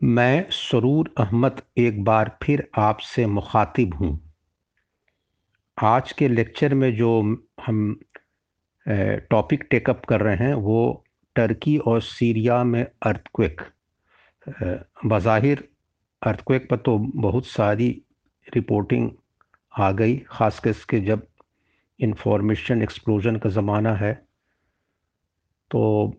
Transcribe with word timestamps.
मैं 0.00 0.50
सरूर 0.50 1.08
अहमद 1.18 1.60
एक 1.78 2.02
बार 2.04 2.30
फिर 2.42 2.66
आपसे 2.78 3.24
मुखातिब 3.26 3.94
हूँ। 3.94 4.08
आज 5.78 6.10
के 6.12 6.26
लेक्चर 6.28 6.74
में 6.74 6.94
जो 6.96 7.20
हम 7.66 7.98
टॉपिक 9.30 9.64
टेकअप 9.70 10.04
कर 10.04 10.20
रहे 10.20 10.36
हैं, 10.36 10.52
वो 10.54 11.04
टर्की 11.36 11.76
और 11.78 12.00
सीरिया 12.02 12.62
में 12.64 12.84
अर्थक्वेक 13.02 13.60
बज़ाहिर 15.06 15.68
अर्थक्वेक 16.22 16.68
पर 16.70 16.76
तो 16.78 16.96
बहुत 16.98 17.46
सारी 17.46 17.88
रिपोर्टिंग 18.48 19.10
आ 19.72 19.90
गई, 19.92 20.16
ख़ास 20.18 20.58
कर 20.60 20.70
इसके 20.70 21.00
जब 21.00 21.26
इंफॉर्मेशन 22.00 22.82
एक्सप्लोजन 22.82 23.36
का 23.36 23.50
ज़माना 23.50 23.94
है 23.94 24.12
तो 25.70 26.12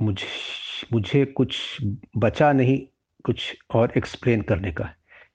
मुझे 0.00 0.26
मुझे 0.92 1.24
कुछ 1.26 1.76
बचा 2.16 2.52
नहीं। 2.52 2.78
कुछ 3.28 3.56
और 3.74 3.92
एक्सप्लेन 3.96 4.42
करने 4.42 4.72
का। 4.72 4.88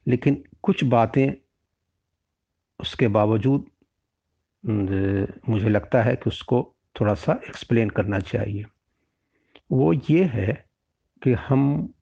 लेकिन 0.08 0.44
कुछ 0.64 0.84
बातें 0.84 1.32
उसके 2.80 3.08
बावजूद 3.08 3.66
मुझे 5.50 5.70
लगता 5.70 6.02
है 6.04 6.16
कि 6.16 6.30
उसको 6.30 6.62
थोड़ा 6.96 7.14
सा 7.16 7.40
एक्सप्लेन 7.48 7.90
करना 7.90 8.20
चाहिए। 8.22 8.66
वो 9.72 9.92
ये 9.94 10.24
है 10.34 10.54
कि 11.22 11.34
हम 11.40 11.94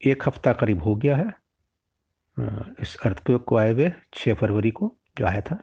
एक 0.00 0.22
हफ़्ता 0.26 0.52
करीब 0.52 0.82
हो 0.82 0.94
गया 0.96 1.16
है 1.16 1.32
इस 2.82 2.96
अर्थक्वेक 3.04 3.44
को 3.44 3.56
आए 3.56 3.72
हुए 3.72 3.92
छः 4.14 4.34
फरवरी 4.34 4.70
को 4.70 4.94
जो 5.18 5.26
आया 5.26 5.40
था। 5.40 5.62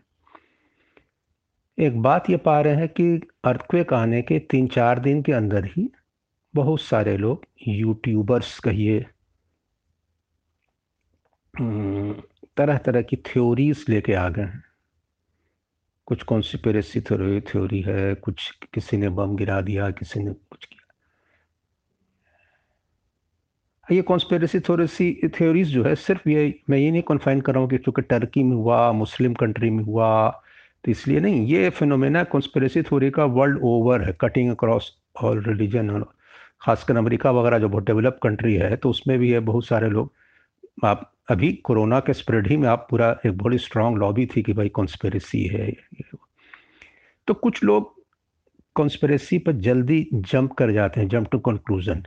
एक 1.78 2.02
बात 2.02 2.30
ये 2.30 2.38
पा 2.38 2.60
रहे 2.62 2.76
हैं 2.76 2.88
कि 2.90 3.06
अर्थक्वेक 3.46 3.94
आने 3.94 4.22
के 4.22 4.40
तीन 4.52 4.68
चार 4.68 5.00
दिन 5.00 5.22
के 5.22 5.32
अंदर 5.32 5.66
ही 5.68 5.90
बहुत 6.54 6.82
सारे 6.82 7.18
लोग 7.18 7.46
यूट्यूबर्स 7.68 8.60
कहिए 8.60 9.06
तरह 11.54 12.78
तरह 12.78 13.02
की 13.02 13.16
थ्योरीज 13.26 13.86
लेके 13.90 14.14
आ 14.14 14.28
गए 14.30 14.42
हैं। 14.42 14.64
कुछ 16.08 16.24
कॉन्स्पिरेसी 16.24 17.02
थ्योरी 17.02 17.42
थ्योरी 17.42 17.82
है, 17.82 18.14
कुछ 18.16 18.50
किसी 18.74 18.98
ने 18.98 19.10
बम 19.10 19.36
गिरा 19.36 19.60
दिया, 19.62 19.90
किसी 19.92 20.20
ने 20.20 20.32
कुछ 20.32 20.66
किया। 20.66 20.80
ये 23.88 24.02
कॉन्स्पेरेसी 24.02 24.60
थोड़ी 24.60 24.88
थ्योरीज 25.30 25.68
जो 25.70 25.84
है, 25.84 25.96
सिर्फ़ 25.96 26.30
ये, 26.30 26.54
मैं 26.70 26.78
ये 26.78 26.92
नहीं 26.92 27.02
कन्फाइन 27.02 27.42
कर 27.42 27.54
रहा 27.54 27.62
हूँ 27.62 27.70
कि 27.70 27.78
चूँकि 27.78 28.02
टर्की 28.02 28.44
में 28.44 28.56
हुआ 28.56 28.92
मुस्लिम 28.94 29.34
कंट्री 29.34 29.70
में 29.70 29.84
हुआ 29.84 30.30
तो 30.84 30.92
इसलिए 30.92 31.20
नहीं, 31.20 31.46
ये 31.48 31.70
फिनोमेना 31.70 32.24
कॉन्स्पेरेसी 32.24 32.82
थ्योरी 32.82 33.10
का 33.12 33.26
वर्ल्ड 33.28 33.60
ओवर 33.64 34.02
है 34.02 34.14
कटिंग 34.22 34.50
अक्रॉस 34.52 34.92
ऑल 35.24 35.44
रिलीजन 35.44 36.04
खासकर 36.62 36.98
अमेरिका 36.98 37.32
वगैरह 37.32 37.60
जो 37.60 37.70
बहुत 37.70 37.86
डेवलप 37.86 38.20
कंट्री 38.24 38.54
है 38.56 38.76
तो 38.76 38.90
उसमें 38.90 39.18
भी 39.20 39.32
है 39.32 39.40
बहुत 39.42 39.66
सारे 39.66 39.90
लोग। 39.90 40.12
आप 40.78 41.10
अभी 41.32 41.52
कोरोना 41.66 42.00
के 42.00 42.14
स्प्रेड 42.14 42.48
ही 42.48 42.58
में 42.58 42.68
आप 42.70 42.88
पूरा 42.90 43.10
एक 43.26 43.38
बड़ी 43.38 43.58
स्ट्रांग 43.58 43.98
लॉबी 43.98 44.26
थी 44.28 44.42
कि 44.42 44.54
भाई 44.54 44.70
कॉन्स्पेरेसी 44.70 45.44
है 45.48 45.72
तो 47.28 47.34
कुछ 47.36 47.64
लोग 47.64 47.94
कॉन्स्पेरेसी 48.76 49.38
पर 49.40 49.54
जल्दी 49.62 50.08
जंप 50.14 50.54
कर 50.54 50.72
जाते 50.72 51.02
हैं 51.02 51.08
जंप 51.08 51.30
टू 51.32 51.40
कंक्लूजन 51.42 52.04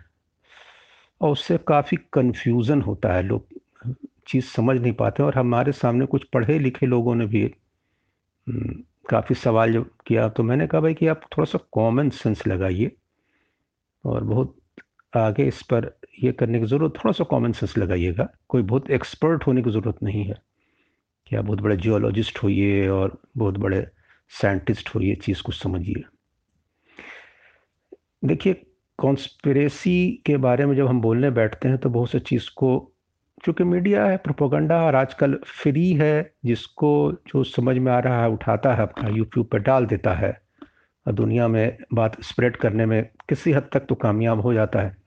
और 1.20 1.31
उससे 1.31 1.56
काफ़ी 1.69 1.97
कन्फ्यूज़न 2.12 2.83
होता 2.83 3.12
है 3.14 3.22
लोग 3.22 3.94
चीज़ 4.28 4.44
समझ 4.47 4.77
नहीं 4.81 4.92
पाते 4.94 5.22
और 5.22 5.34
हमारे 5.34 5.72
सामने 5.72 6.06
कुछ 6.06 6.25
पढ़े 6.33 6.59
लिखे 6.59 6.87
लोगों 6.87 7.14
ने 7.14 7.27
भी 7.27 7.44
हम्म, 8.47 8.83
काफ़ी 9.11 9.34
सवाल 9.34 9.72
जब 9.72 9.91
किया 10.06 10.28
तो 10.28 10.42
मैंने 10.42 10.67
कहा 10.67 10.81
भाई 10.81 10.94
कि 10.94 11.06
आप 11.06 11.20
थोड़ा 11.33 11.44
सा 11.47 11.59
कॉमन 11.72 12.11
सेंस 12.12 12.47
लगाइए 12.47 12.91
और 14.05 14.25
बहुत 14.25 14.56
आगे 15.12 15.44
इस 15.48 15.62
पर 15.62 15.91
ये 16.22 16.33
करने 16.33 16.61
की 16.61 16.67
ज़रूरत, 16.67 16.92
थोड़ा 16.97 17.12
सा 17.12 17.25
कॉमन 17.25 17.53
सेंस 17.53 17.78
लगाइएगा। 17.78 18.28
कोई 18.48 18.62
बहुत 18.62 18.91
एक्सपर्ट 18.91 19.47
होने 19.47 19.62
की 19.62 19.70
ज़रूरत 19.70 19.97
नहीं 20.03 20.25
है। 20.25 20.34
कि 21.28 21.36
आप 21.36 21.45
बहुत 21.45 21.61
बड़े 21.61 21.77
जियोलॉजिस्ट 21.77 22.42
होइए 22.42 22.89
और 22.89 23.22
बहुत 23.37 23.59
बड़े 23.59 23.87
साइंटिस्ट 24.28 24.94
होइए 24.94 25.15
चीज़ 25.15 25.43
को 25.43 25.53
समझिए। 25.53 26.03
देखिए 28.25 28.66
कॉन्स्पिरेसी 28.99 30.22
के 30.26 30.37
बारे 30.37 30.66
में 30.66 30.76
जब 30.76 30.87
हम 30.87 31.00
बोलने 31.00 31.31
बैठते 31.31 31.69
हैं 31.69 31.78
तो 31.78 31.91
बहुत 31.91 32.10
सी 32.10 32.19
चीज़ 32.19 32.50
को, 32.56 32.93
चूँकि 33.44 33.65
मीडिया 33.65 34.06
है 34.06 34.16
प्रोपोगंडा 34.16 34.82
और 34.82 34.94
आजकल 34.94 35.34
फ्री 35.34 35.93
है, 35.93 36.32
जिसको 36.44 37.12
जो 37.12 37.44
समझ 37.44 37.76
में 37.78 37.93
आ 37.93 37.99
रहा 37.99 38.22
है, 38.22 38.28
उठाता 38.28 38.75
है 38.75 38.82
अपना 38.82 39.09
यूट्यूब 39.09 39.47
पर 39.47 39.59
डाल 39.59 39.87
देता 39.87 40.12
है, 40.12 40.41
और 41.06 41.12
दुनिया 41.12 41.49
में 41.49 41.78
बात 41.94 42.22
स्प्रेड 42.22 42.56
करने 42.56 42.87
में 42.87 43.09
किसी 43.28 43.53
हद 43.53 43.71
तक 43.72 43.81
तो 43.81 43.94
कामयाब 43.94 44.41
हो 44.41 44.55
जाता 44.55 44.81
है। 44.81 45.06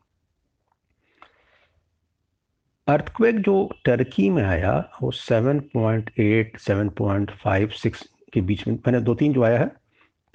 अर्थक्वेक 2.89 3.39
जो 3.39 3.75
टर्की 3.85 4.29
में 4.29 4.43
आया, 4.43 4.89
वो 5.01 5.11
7.8 5.11 6.57
7.56 6.57 8.09
के 8.33 8.41
बीच 8.41 8.67
में, 8.67 8.75
मैंने 8.75 9.01
दो 9.01 9.15
तीन 9.15 9.33
जो 9.33 9.43
आया 9.43 9.59
है, 9.59 9.71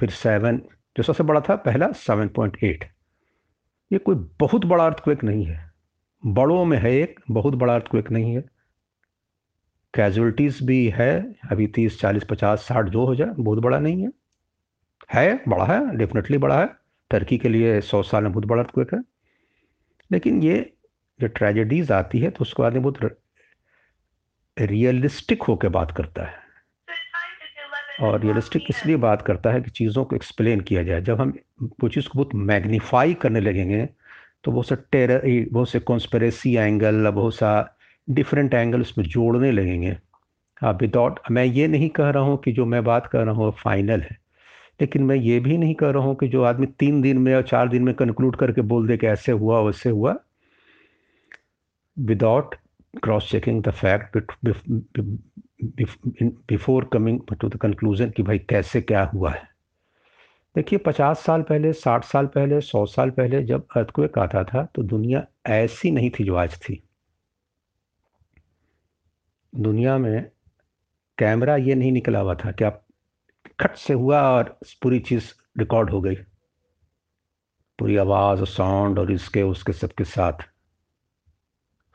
फिर 0.00 0.10
सेवन 0.10 0.58
जो 0.96 1.02
सबसे 1.02 1.22
बड़ा 1.22 1.40
था, 1.40 1.56
पहला 1.56 1.88
7.8 1.88 2.84
ये 3.92 3.98
कोई 3.98 4.14
बहुत 4.40 4.64
बड़ा 4.64 4.86
अर्थक्वेक 4.86 5.24
नहीं 5.24 5.44
है। 5.44 5.72
बड़ों 6.26 6.64
में 6.64 6.78
है 6.78 6.92
एक, 6.92 7.20
बहुत 7.30 7.54
बड़ा 7.54 7.74
अर्थक्वेक 7.74 8.10
नहीं 8.10 8.34
है। 8.34 8.44
कैजुअलिटीज 9.94 10.58
भी 10.62 10.88
है, 10.88 11.34
अभी 11.50 11.66
तीस, 11.66 12.00
चालीस, 12.00 12.24
पचास, 12.24 12.58
साठ 12.58 12.88
जो 12.88 13.06
हो 13.06 13.14
जाए 13.14 13.34
बहुत 13.38 13.58
बड़ा 13.58 13.78
नहीं 13.78 14.02
है। 14.02 14.10
है, 15.14 15.42
बड़ा 15.48 15.64
है 15.64 15.96
डेफिनेटली 15.96 16.38
बड़ा 16.38 16.60
है। 16.60 16.68
टर्की 17.10 17.38
के 17.38 17.48
लिए 17.48 17.80
सौ 17.80 18.02
साल 18.02 18.22
में 18.22 18.32
बहुत 18.32 18.44
बड़ा 18.44 18.62
अर्थक्वेक 18.62 18.94
है। 18.94 19.00
लेकिन 20.12 20.42
ये 20.42 20.73
जो 21.20 21.26
ट्रेजेडीज 21.28 21.92
आती 21.92 22.18
है 22.18 22.30
तो 22.30 22.42
उसको 22.42 22.62
आदमी 22.62 22.80
बहुत 22.80 23.18
रियलिस्टिक 24.56 25.42
होकर 25.42 25.68
बात 25.68 25.90
करता 25.96 26.24
है। 26.24 26.42
और 28.02 28.20
रियलिस्टिक 28.20 28.64
इसलिए 28.70 28.96
बात 28.96 29.22
करता 29.22 29.50
है 29.52 29.60
कि 29.60 29.70
चीज़ों 29.70 30.04
को 30.04 30.16
एक्सप्लेन 30.16 30.60
किया 30.60 30.82
जाए। 30.82 31.00
जब 31.02 31.20
हम 31.20 31.32
वो 31.82 31.88
चीज़ 31.88 32.08
को 32.08 32.18
बहुत 32.18 32.34
मैग्नीफाई 32.34 33.14
करने 33.14 33.40
लगेंगे 33.40 33.84
तो 34.44 34.52
बहुत 34.52 34.68
सा 34.68 34.74
टेरर 34.92 35.22
बहुत 35.52 35.70
से 35.70 35.78
कॉन्स्परेसी 35.80 36.54
एंगल 36.56 37.10
बहुत 37.10 37.34
सा 37.34 37.52
डिफरेंट 38.08 38.54
एंगल 38.54 38.80
उसमें 38.80 39.04
जोड़ने 39.06 39.50
लगेंगे। 39.52 39.96
हाँ 40.62 40.72
विदाउट 40.80 41.20
मैं 41.30 41.44
ये 41.44 41.66
नहीं 41.68 41.88
कह 41.90 42.10
रहा 42.10 42.22
हूँ 42.22 42.36
कि 42.38 42.52
जो 42.52 42.66
मैं 42.66 42.82
बात 42.84 43.06
कर 43.06 43.24
रहा 43.24 43.34
हूँ 43.34 43.52
फाइनल 43.58 44.00
है। 44.00 44.16
लेकिन 44.80 45.02
मैं 45.02 45.16
ये 45.16 45.38
भी 45.40 45.56
नहीं 45.58 45.74
कह 45.74 45.90
रहा 45.90 46.02
हूँ 46.02 46.14
कि 46.16 46.28
जो 46.28 46.42
आदमी 46.44 46.66
तीन 46.78 47.00
दिन 47.02 47.18
में 47.18 47.34
और 47.34 47.42
चार 47.42 47.68
दिन 47.68 47.82
में 47.82 47.94
कंक्लूड 47.94 48.36
करके 48.36 48.60
बोल 48.62 48.86
दे 48.88 48.96
कि 48.96 49.06
ऐसे 49.06 49.32
हुआ, 49.32 49.60
वैसे 49.60 49.90
हुआ। 49.90 50.16
Without 51.96 52.54
cross 53.02 53.28
checking 53.30 53.62
the 53.62 53.70
fact 53.70 54.18
before 56.48 56.88
coming 56.92 57.20
to 57.40 57.48
the 57.48 57.56
conclusion 57.56 58.10
कि 58.10 58.22
भाई 58.22 58.38
कैसे 58.38 58.80
क्या 58.80 59.04
हुआ 59.04 59.30
है। 59.30 59.42
देखिए, 60.56 60.78
पचास 60.78 61.20
साल 61.20 61.42
पहले, 61.42 61.72
साठ 61.72 62.04
साल 62.04 62.26
पहले, 62.26 62.60
सौ 62.60 62.84
साल 62.86 63.10
पहले 63.10 63.42
जब 63.42 63.66
अर्थक्वेक 63.76 64.18
आता 64.18 64.44
था 64.44 64.64
तो 64.74 64.82
दुनिया 64.82 65.26
ऐसी 65.46 65.90
नहीं 65.90 66.10
थी 66.10 66.24
जो 66.24 66.34
आज 66.34 66.56
थी। 66.58 66.82
दुनिया 69.52 69.96
में 69.98 70.30
कैमरा 71.18 71.56
ये 71.56 71.74
नहीं 71.74 71.92
निकला 71.92 72.18
हुआ 72.18 72.34
था 72.34 72.50
कि 72.52 72.64
आप 72.64 72.84
खट 73.60 73.76
से 73.76 73.94
हुआ 73.94 74.20
और 74.28 74.58
पूरी 74.82 74.98
चीज़ 75.00 75.32
रिकॉर्ड 75.58 75.90
हो 75.90 76.00
गई। 76.00 76.14
पूरी 77.78 77.96
आवाज़ 77.96 78.40
और 78.40 78.46
साउंड 78.46 78.98
और 78.98 79.12
इसके, 79.12 79.42
उसके 79.42 79.72
सबके 79.72 80.04
साथ। 80.04 80.53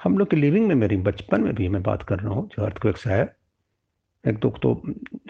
हम 0.02 0.18
लोग 0.18 0.30
की 0.30 0.36
लिविंग 0.38 0.68
में 0.68 0.76
मेरी 0.76 0.98
बचपन 1.06 1.42
में 1.42 1.54
भी 1.56 1.68
मैं 1.70 1.82
बात 1.84 2.04
कर 2.10 2.20
रहा 2.20 2.34
हूँ 2.34 2.48
जो 2.50 2.64
अर्थक्वेक 2.66 2.98
से 2.98 3.10
है 3.14 3.24
एक 4.24 4.38
तो, 4.42 4.50
तो 4.50 4.82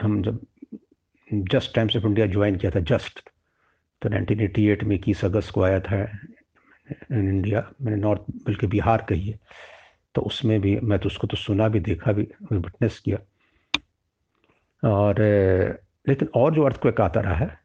हम 0.02 0.22
जब 0.24 0.40
just 1.30 1.74
Times 1.76 1.96
of 1.98 2.06
India 2.06 2.26
join 2.28 2.56
किया 2.58 2.72
था 2.72 2.80
जस्ट 2.92 3.20
तो 4.02 4.10
1988 4.10 4.84
में 4.84 4.96
इक्कीस 4.96 5.24
अगस्त 5.26 5.52
को 5.54 5.64
आया 5.64 5.80
था 5.80 6.02
इन 6.02 7.30
इंडिया 7.30 7.70
मैंने 7.82 7.98
नॉर्थ 8.02 8.32
बल्कि 8.48 8.68
बिहार 8.68 9.06
कही 9.10 9.30
है 9.30 9.40
तो 10.16 10.22
उसमें 10.22 10.60
भी 10.62 10.76
मैं 10.82 11.00
तो 11.00 11.08
उसको 11.08 11.28
तो 11.28 11.38
सुना 11.38 11.68
भी 11.70 11.80
देखा 11.80 12.12
भी 12.12 12.28
विटनेस 12.52 13.00
किया। 13.06 13.18
और 14.84 15.20
लेकिन 16.08 16.30
और 16.36 16.54
जो 16.56 16.64
अर्थक्वेक 16.64 17.02
आता 17.02 17.22
रहा 17.22 17.36
है 17.36 17.60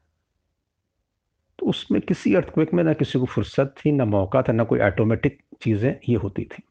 तो 1.58 1.66
उसमें 1.66 2.00
किसी 2.02 2.34
अर्थक्वेक 2.34 2.74
में 2.74 2.84
ना 2.84 2.92
किसी 2.92 3.18
को 3.18 3.26
फुर्सत 3.26 3.74
थी 3.78 3.92
ना 3.92 4.04
मौका 4.04 4.42
था 4.42 4.52
ना 4.52 4.64
कोई 4.64 4.80
ऑटोमेटिक 4.80 5.42
चीज़ें 5.62 5.94
ये 6.08 6.16
होती 6.16 6.44
थी। 6.44 6.62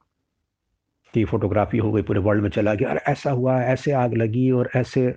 कि 1.13 1.23
फोटोग्राफी 1.25 1.77
हो 1.77 1.91
गई, 1.91 2.01
पूरे 2.01 2.19
वर्ल्ड 2.19 2.43
में 2.43 2.49
चला 2.49 2.73
गया। 2.73 2.89
अरे 2.89 3.11
ऐसा 3.11 3.31
हुआ, 3.31 3.61
ऐसे 3.63 3.91
आग 3.93 4.13
लगी 4.13 4.49
और 4.51 4.69
ऐसे 4.75 5.07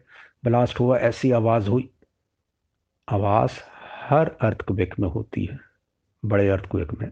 ब्लास्ट 0.44 0.80
हुआ, 0.80 0.98
ऐसी 0.98 1.30
आवाज़ 1.32 1.68
हुई। 1.70 1.88
आवाज़ 3.08 3.60
हर 4.08 4.30
अर्थक्वेक 4.40 4.94
में 5.00 5.08
होती 5.08 5.44
है, 5.44 5.58
बड़े 6.22 6.48
अर्थक्वेक 6.48 6.92
में। 7.00 7.10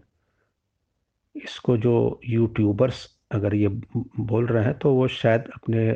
इसको 1.35 1.77
जो 1.77 2.19
यूट्यूबर्स 2.29 3.07
अगर 3.31 3.55
ये 3.55 3.67
बोल 3.67 4.45
रहे 4.45 4.63
हैं 4.63 4.77
तो 4.79 4.93
वो 4.93 5.07
शायद 5.07 5.49
अपने 5.53 5.93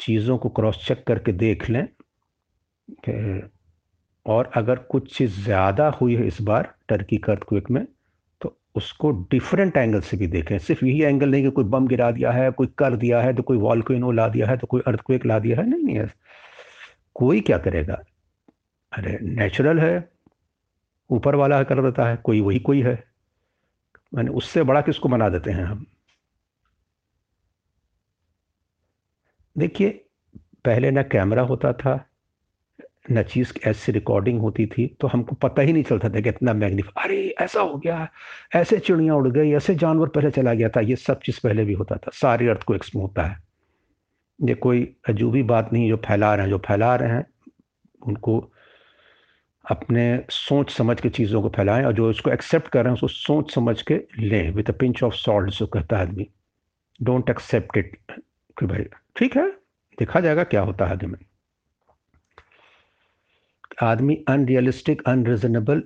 चीज़ों 0.00 0.36
को 0.38 0.48
क्रॉस 0.48 0.84
चेक 0.86 1.04
करके 1.06 1.32
देख 1.32 1.68
लें 1.70 1.86
और 4.26 4.50
अगर 4.54 4.78
कुछ 4.90 5.16
चीज़ 5.16 5.40
ज़्यादा 5.42 5.88
हुई 6.00 6.16
है 6.16 6.26
इस 6.26 6.40
बार 6.42 6.74
टर्की 6.88 7.16
का 7.16 7.32
अर्थक्वेक 7.32 7.70
में 7.70 7.86
उसको 8.74 9.10
डिफरेंट 9.10 9.76
एंगल 9.76 10.00
से 10.00 10.16
भी 10.16 10.26
देखें। 10.26 10.58
सिर्फ़ 10.58 10.84
यही 10.84 11.02
एंगल 11.02 11.30
नहीं 11.30 11.42
कि 11.42 11.50
कोई 11.50 11.64
बम 11.64 11.86
गिरा 11.88 12.10
दिया 12.10 12.30
है, 12.30 12.50
कोई 12.50 12.66
कर 12.78 12.96
दिया 12.96 13.20
है 13.20 13.34
तो 13.34 13.42
कोई 13.42 13.58
वॉल्कोइनो 13.58 14.10
ला 14.10 14.28
दिया 14.28 14.46
है 14.46 14.56
तो 14.56 14.66
कोई 14.66 14.82
अर्थक्वेक 14.86 15.26
ला 15.26 15.38
दिया 15.38 15.60
है। 15.60 15.68
नहीं 15.70 15.82
नहीं 15.84 16.06
कोई 17.14 17.40
क्या 17.40 17.58
करेगा? 17.58 17.94
अरे 18.92 19.18
नेचुरल 19.22 19.78
है, 19.80 20.08
ऊपर 21.10 21.34
वाला 21.34 21.62
कर 21.62 21.82
देता 21.82 22.08
है, 22.08 22.16
कोई 22.16 22.40
वही 22.40 22.58
कोई 22.58 22.82
है। 22.82 23.04
मैंने 24.14 24.30
उससे 24.30 24.62
बड़ा 24.62 24.80
किसको 24.80 25.08
बना 25.08 25.28
देते 25.28 25.50
हैं 25.50 25.64
हम? 25.64 25.86
देखिए, 29.58 29.90
पहले 30.64 30.90
ना 30.90 31.02
कैमरा 31.02 31.42
होता 31.42 31.72
था 31.72 32.09
न 33.06 33.22
चीज़ 33.22 33.52
ऐसी 33.66 33.92
रिकॉर्डिंग 33.92 34.40
होती 34.40 34.66
थी 34.66 34.86
तो 35.00 35.06
हमको 35.06 35.34
पता 35.34 35.62
ही 35.62 35.72
नहीं 35.72 35.82
चलता 35.82 36.08
था 36.08 36.20
कि 36.20 36.28
इतना 36.28 36.52
मैग्निफ 36.54 36.88
अरे 36.96 37.34
ऐसा 37.40 37.60
हो 37.60 37.76
गया, 37.78 38.08
ऐसे 38.54 38.78
चिड़िया 38.78 39.14
उड़ 39.14 39.28
गई, 39.28 39.52
ऐसे 39.52 39.74
जानवर 39.74 40.08
पहले 40.08 40.30
चला 40.30 40.54
गया 40.54 40.68
था, 40.68 40.80
ये 40.80 40.96
सब 40.96 41.20
चीज़ 41.20 41.40
पहले 41.44 41.64
भी 41.64 41.72
होता 41.72 41.96
था, 41.96 42.10
सारी 42.14 42.48
अर्थ 42.48 42.62
को 42.62 42.74
एक्सम 42.74 43.00
होता 43.00 43.22
है। 43.22 43.36
ये 44.40 44.54
कोई 44.54 44.96
अजूबी 45.08 45.42
बात 45.42 45.72
नहीं, 45.72 45.88
जो 45.88 45.96
फैला 45.96 46.34
रहे 46.34 46.44
हैं, 46.44 46.50
जो 46.50 46.58
फैला 46.58 46.94
रहे 46.96 47.10
हैं, 47.10 47.24
उनको 48.06 48.52
अपने 49.64 50.24
सोच 50.30 50.70
समझ 50.70 51.00
के 51.00 51.08
चीज़ों 51.08 51.42
को 51.42 51.48
फैलाएँ 51.48 51.84
और 51.84 51.92
जो 51.92 52.10
इसको 52.10 52.30
एक्सेप्ट 52.30 52.68
कर 52.68 52.84
रहे 52.84 52.90
हैं, 52.90 52.94
उसको 52.94 53.08
सोच 53.08 53.54
समझ 53.54 53.82
के 53.82 53.94
लें 54.18 54.50
with 54.50 54.70
a 54.70 54.72
pinch 54.72 55.02
of 55.02 55.14
salt 55.14 55.50
जो 55.50 55.66
कहता 55.66 55.96
है 55.96 56.02
आदमी। 56.02 56.26
डोंट 57.02 57.30
एक्सेप्ट 57.30 57.76
इट 57.76 57.96
कि 58.56 58.66
भाई, 58.66 58.84
ठीक 59.16 59.36
है, 59.36 59.48
देखा 59.98 60.20
जाएगा 60.20 60.44
क्या 60.44 60.62
होता 60.62 60.86
है 60.86 60.92
आगे 60.92 61.06
में। 61.06 61.18
आदमी 63.82 64.24
अनरियलिस्टिक 64.28 65.02
अनरिजनेबल 65.06 65.82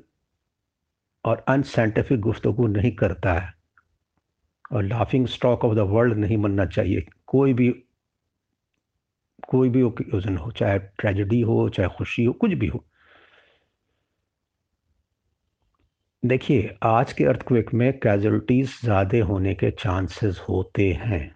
और 1.24 1.44
अनसाइंटिफिक 1.48 2.20
गुफ्तगु 2.20 2.66
नहीं 2.66 2.92
करता 2.92 3.32
है। 3.32 3.54
और 4.72 4.82
laughing 4.82 5.26
stock 5.26 5.64
of 5.64 5.74
the 5.74 5.78
world 5.78 6.18
नहीं 6.18 6.38
बनना 6.38 6.66
चाहिए। 6.66 7.06
कोई 7.26 7.52
भी 7.52 7.84
कोई 9.48 9.68
भी 9.68 9.82
ओकेजन 9.82 10.36
हो, 10.36 10.50
चाहे 10.50 10.78
ट्रेजिडी 10.78 11.40
हो, 11.40 11.68
चाहे 11.68 11.88
खुशी 11.88 12.24
हो, 12.24 12.32
कुछ 12.32 12.52
भी 12.52 12.66
हो। 12.66 12.84
देखिए, 16.24 16.78
आज 16.82 17.12
के 17.12 17.24
अर्थक्वेक 17.24 17.74
में 17.74 17.98
कैजुअलिटीज़ 17.98 18.70
ज़्यादा 18.84 19.24
होने 19.24 19.54
के 19.54 19.70
चांसेस 19.70 20.44
होते 20.48 20.92
हैं। 20.92 21.34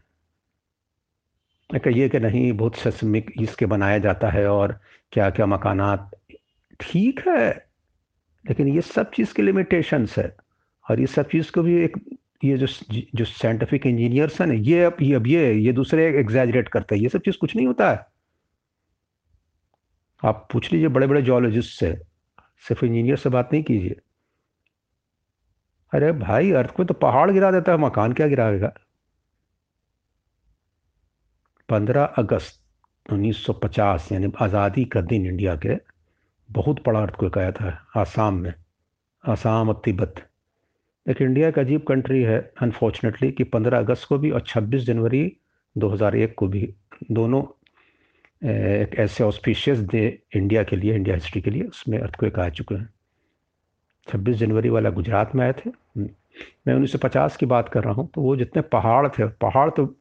कहिए 1.85 2.09
कि 2.09 2.21
नहीं, 2.21 2.53
बहुत 2.53 2.77
सस्मिक 2.77 3.33
इसके 3.41 3.67
बनाया 3.67 3.99
जाता 3.99 4.31
है 4.31 4.49
और 4.49 4.81
क्या 5.13 5.31
क्या 5.31 5.47
मकानात 5.47 6.18
ठीक 6.81 7.21
है, 7.29 7.49
लेकिन 8.45 8.69
ये 8.69 8.81
सब 8.81 9.11
चीज़ 9.11 9.35
के 9.35 9.43
लिमिटेशंस 9.43 10.19
है। 10.19 10.35
और 10.87 11.01
ये 11.01 11.07
सब 11.07 11.29
चीज़ 11.29 11.51
को 11.53 11.63
भी 11.63 11.75
एक, 11.85 11.97
ये 12.45 12.57
जो 12.59 12.67
जो 13.15 13.25
साइंटिफिक 13.25 13.87
इंजीनियर्स 13.87 14.41
हैं 14.41 14.49
ना, 14.49 14.55
ये 14.55 14.85
अब 14.85 14.97
ये 15.03 15.15
अब 15.15 15.27
ये 15.27 15.53
ये 15.55 15.73
दूसरे 15.73 16.07
एग्जैजरेट 16.21 16.69
करते 16.69 16.95
हैं। 16.95 17.03
ये 17.03 17.09
सब 17.09 17.21
चीज़ 17.21 17.39
कुछ 17.41 17.57
नहीं 17.57 17.67
होता 17.67 17.91
है। 17.91 18.07
आप 20.23 20.47
पूछ 20.53 20.73
लीजिए 20.73 20.89
बड़े 20.89 21.07
बड़े 21.07 21.23
जोलॉजिस्ट 21.23 21.79
से, 21.81 21.95
सिर्फ़ 22.65 22.85
इंजीनियर 22.85 23.17
से 23.17 23.29
बात 23.29 23.53
नहीं 23.53 23.63
कीजिए। 23.63 23.97
अरे 25.93 26.13
भाई 26.13 26.51
अर्थ 26.53 26.71
को 26.71 26.85
तो 26.85 26.95
पहाड़ 26.95 27.31
गिरा 27.31 27.51
देता 27.51 27.73
है, 27.73 27.79
मकान 27.79 28.13
क्या 28.13 28.27
गिराएगा? 28.29 28.73
पंद्रह 31.69 32.05
अगस्त 32.19 32.61
1950 33.09 34.11
यानी 34.13 34.33
आज़ादी 34.43 34.85
का 34.85 35.01
दिन 35.03 35.27
इंडिया 35.27 35.55
के 35.57 35.75
बहुत 36.51 36.83
बड़ा 36.87 37.01
अर्थ 37.01 37.39
आया 37.39 37.53
था, 37.53 37.87
आसाम 37.97 38.35
में, 38.35 38.53
आसाम 39.25 39.69
और 39.69 39.81
तिब्बत। 39.85 40.25
एक 41.07 41.23
इंडिया 41.23 41.51
का 41.51 41.63
अजीब 41.63 41.83
कंट्री 41.89 42.23
है 42.23 42.39
अनफॉर्चुनेटली 42.63 43.31
कि 43.33 43.45
15 43.45 43.79
अगस्त 43.79 44.09
को 44.09 44.19
भी 44.19 44.31
और 44.31 44.41
26 44.41 44.85
जनवरी 44.87 45.21
2001 45.77 46.35
को 46.35 46.49
भी 46.49 46.69
दोनों 47.13 47.43
एक 48.43 48.95
ऐसे 48.99 49.25
ऑस्पिशियस 49.25 49.81
डे 49.81 50.07
इंडिया 50.37 50.63
के 50.63 50.77
लिए, 50.77 50.95
इंडिया 50.95 51.15
हिस्ट्री 51.15 51.41
के 51.41 51.51
लिए, 51.51 51.63
उसमें 51.63 51.99
अर्थक्वेक 51.99 52.39
आ 52.39 52.49
चुके 52.49 52.75
हैं। 52.75 52.89
26 54.09 54.37
जनवरी 54.37 54.69
वाला 54.69 54.91
गुजरात 54.91 55.35
में 55.35 55.45
आए 55.47 55.53
थे। 55.53 55.71
मैं 55.99 56.75
उन्नीस 56.75 56.93
सौ 56.93 56.99
पचास 56.99 57.37
की 57.37 57.47
बात 57.47 57.69
कर 57.69 57.85
रहा 57.85 57.93
हूँ 57.93 58.09
तो 58.15 58.21
वो 58.21 58.37
जितने 58.37 58.63
पहाड़ 58.63 59.09
थे, 59.09 59.27
पहाड़ 59.27 59.71
तो 59.71 59.95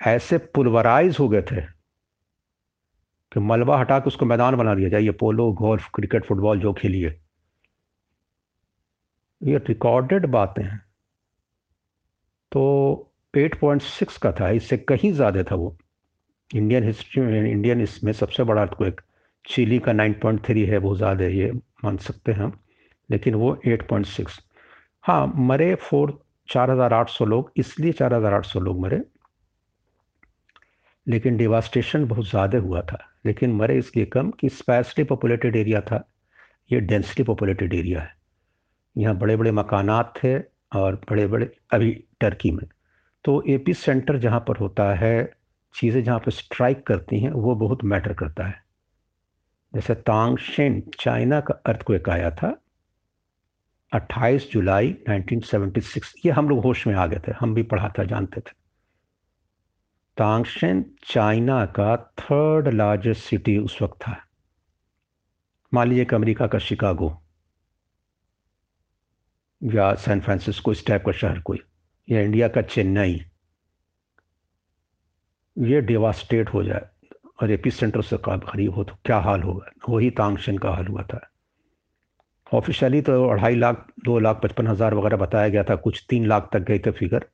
ऐसे 0.00 0.38
पुलवराइज 0.38 1.16
हो 1.20 1.28
गए 1.28 1.42
थे 1.42 1.79
कि 3.32 3.40
मलबा 3.40 3.78
हटा 3.80 3.98
के 3.98 4.08
उसको 4.08 4.26
मैदान 4.26 4.56
बना 4.56 4.74
दिया 4.74 4.88
जाए 4.88 5.02
ये 5.02 5.10
पोलो 5.20 5.50
गोल्फ 5.60 5.88
क्रिकेट 5.94 6.24
फुटबॉल 6.26 6.60
जो 6.60 6.72
खेलिए। 6.72 7.14
ये 9.40 9.58
रिकॉर्डेड 9.68 10.26
बातें 10.26 10.62
हैं। 10.62 10.80
तो 12.52 13.12
8.6 13.34 14.16
का 14.18 14.32
था 14.40 14.48
इससे 14.50 14.76
कहीं 14.78 15.12
ज़्यादा 15.12 15.42
था 15.50 15.54
वो। 15.54 15.76
इंडियन 16.50 16.84
हिस्ट्री 16.84 17.22
में 17.22 17.50
इंडियन 17.50 17.80
इसमें 17.80 18.12
सबसे 18.12 18.44
बड़ा 18.44 18.62
एक 18.86 19.00
चिली 19.44 19.78
का 19.78 19.92
9.3 19.92 20.64
है 20.68 20.78
वो 20.78 20.94
ज़्यादा 20.96 21.24
ये 21.24 21.50
मान 21.84 21.96
सकते 21.98 22.32
हैं 22.32 22.40
हम 22.40 22.58
लेकिन 23.10 23.34
वो 23.34 23.54
8.6 23.68 24.40
हाँ 25.04 25.26
मरे 25.36 25.74
फोर 25.74 26.18
4,800 26.48 27.26
लोग 27.26 27.52
इसलिए 27.56 27.92
4,800 27.92 28.60
लोग 28.60 28.80
मरे 28.80 29.00
लेकिन 31.06 31.36
डिवास्टेशन 31.36 32.04
बहुत 32.04 32.28
ज़्यादा 32.28 32.58
हुआ 32.58 32.82
था। 32.82 32.98
लेकिन 33.26 33.52
मरे 33.52 33.78
इसलिए 33.78 34.06
कम 34.06 34.30
कि 34.30 34.48
स्पेसली 34.48 35.04
पॉपुलेटेड 35.04 35.56
एरिया 35.56 35.80
था। 35.80 36.04
ये 36.70 36.80
डेंसली 36.80 37.24
पॉपुलेटेड 37.24 37.74
एरिया 37.74 38.00
है। 38.00 38.14
यहाँ 38.96 39.16
बड़े 39.18 39.36
बड़े 39.36 39.52
मकानात 39.52 40.14
थे 40.16 40.38
और 40.78 41.00
बड़े 41.10 41.26
बड़े 41.26 41.50
अभी 41.72 42.04
टर्की 42.20 42.50
में। 42.50 42.66
तो 43.24 43.42
एपी 43.48 43.74
सेंटर 43.74 44.18
जहाँ 44.18 44.40
पर 44.40 44.56
होता 44.56 44.94
है, 44.94 45.32
चीज़ें 45.74 46.02
जहाँ 46.04 46.18
पर 46.18 46.30
स्ट्राइक 46.30 46.86
करती 46.86 47.20
हैं, 47.20 47.30
वो 47.30 47.54
बहुत 47.54 47.84
मैटर 47.84 48.12
करता 48.12 48.46
है। 48.46 48.62
जैसे 49.74 49.94
तांगशेन 49.94 50.82
चाइना 51.00 51.40
का 51.40 51.54
अर्थक्वेक 51.66 52.08
आया 52.08 52.30
था। 52.30 52.56
28 53.92 54.50
जुलाई 54.52 54.96
1976 55.08 56.12
ये 56.26 56.32
हम 56.32 56.48
लोग 56.48 56.62
होश 56.64 56.86
में 56.86 56.94
आ 56.94 57.06
गए 57.06 57.20
थे। 57.28 57.32
हम 57.32 57.54
भी 57.54 57.62
पढ़ा 57.62 57.88
था, 57.98 58.04
जानते 58.04 58.40
थे। 58.40 58.59
तांगशेन, 60.20 60.84
चाइना 61.04 61.64
का 61.66 61.96
थर्ड 62.20 62.68
लार्जेस्ट 62.68 63.22
सिटी 63.22 63.56
उस 63.58 63.80
वक्त 63.82 63.96
था। 64.02 64.16
मान 65.72 65.88
लीजिए 65.88 66.04
कि 66.04 66.16
अमेरिका 66.16 66.46
का 66.46 66.58
शिकागो 66.58 67.10
या 69.62 69.92
सैन 69.96 70.20
फ्रांसिस्को, 70.20 70.72
इस 70.72 70.86
टाइप 70.86 71.04
का 71.06 71.12
शहर 71.12 71.40
कोई, 71.40 71.60
या 72.08 72.20
इंडिया 72.20 72.48
का 72.48 72.62
चेन्नई, 72.64 73.20
ये 75.56 75.80
डिवास्टेट 75.82 76.54
हो 76.54 76.64
जाए 76.64 76.88
और 77.42 77.50
एपी 77.50 77.70
सेंटर 77.70 78.02
से 78.02 78.16
करीब 78.26 78.74
हो 78.74 78.84
तो 78.84 78.98
क्या 79.04 79.18
हाल 79.20 79.42
होगा? 79.42 79.70
वही 79.88 80.10
तांगशेन 80.12 80.58
का 80.58 80.70
हाल 80.70 80.86
हुआ 80.86 81.02
था। 81.04 81.26
ऑफिशियली 82.46 83.00
तो 83.02 83.24
अढ़ाई 83.28 83.56
लाख, 83.56 83.86
दो 84.04 84.18
लाख 84.18 84.40
पचपन 84.42 84.66
हज़ार 84.66 84.94
वगैरह 84.94 85.16
बताया 85.16 85.48
गया 85.48 85.64
था, 85.64 85.76
कुछ 85.76 86.04
तीन 86.08 86.26
लाख 86.26 86.48
तक 86.52 86.60
गए 86.60 86.78
थे 86.78 86.90
फिगर 86.92 87.26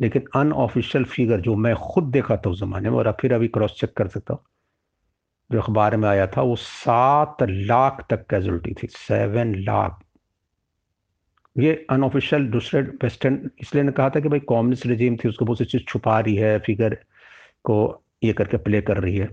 लेकिन 0.00 0.24
अनऑफिशियल 0.36 1.04
फिगर 1.04 1.40
जो 1.40 1.54
मैं 1.56 1.74
खुद 1.74 2.04
देखा 2.04 2.36
था 2.36 2.50
उस 2.50 2.60
ज़माने 2.60 2.90
में, 2.90 2.96
और 2.98 3.16
फिर 3.20 3.32
अभी 3.32 3.48
क्रॉस 3.48 3.76
चेक 3.80 3.92
कर 3.96 4.08
सकता 4.08 4.34
हूँ, 4.34 4.42
जो 5.52 5.60
अखबार 5.60 5.96
में 5.96 6.08
आया 6.08 6.26
था, 6.26 6.42
वो 6.42 6.56
सात 6.56 7.36
लाख 7.42 8.06
तक 8.10 8.26
कैजुअलिटी 8.26 8.74
थी 8.82 8.88
सेवन 8.90 9.54
लाख। 9.54 10.00
ये 11.58 11.86
अनऑफिशियल 11.90 12.46
दूसरे 12.46 12.80
वेस्टर्न 12.82 13.50
इसलिए 13.60 13.84
ने 13.84 13.92
कहा 13.92 14.10
था 14.10 14.20
कि 14.20 14.28
भाई 14.28 14.40
कम्युनिस्ट 14.40 14.86
रिजीम 14.86 15.16
थी, 15.16 15.28
उसको 15.28 15.44
बहुत 15.44 15.58
सी 15.58 15.64
चीज़ 15.64 15.82
छुपा 15.82 16.20
रही 16.20 16.36
है 16.36 16.58
फिगर 16.58 16.94
को 17.64 18.04
ये 18.24 18.32
करके 18.32 18.56
प्ले 18.56 18.80
कर 18.80 18.96
रही 18.96 19.16
है। 19.16 19.30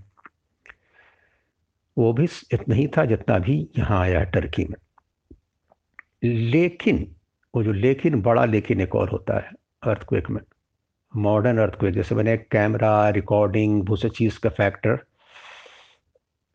वो 1.98 2.13
भी 2.13 2.24
इतना 2.53 2.75
ही 2.75 2.88
था 2.88 3.05
जितना 3.05 3.39
भी 3.39 3.70
यहाँ 3.77 4.00
आया 4.01 4.20
है 4.20 4.25
टर्की 4.25 4.65
में। 4.65 4.75
लेकिन, 6.24 7.15
वो 7.55 7.63
जो 7.63 7.72
लेकिन, 7.72 8.22
बड़ा 8.22 8.46
लेकिन 8.46 8.82
एक 8.82 8.96
और 8.96 9.10
होता 9.10 9.36
है 9.36 9.51
अर्थक्वेक 9.84 10.29
में। 10.29 10.41
मॉडर्न 11.13 11.58
अर्थक्वेक 11.58 11.93
जैसे 11.93 12.15
मैंने 12.15 12.36
कैमरा 12.51 13.10
रिकॉर्डिंग 13.10 13.82
दूसरे 13.84 14.10
चीज़ 14.10 14.39
का 14.39 14.50
फैक्टर 14.50 14.98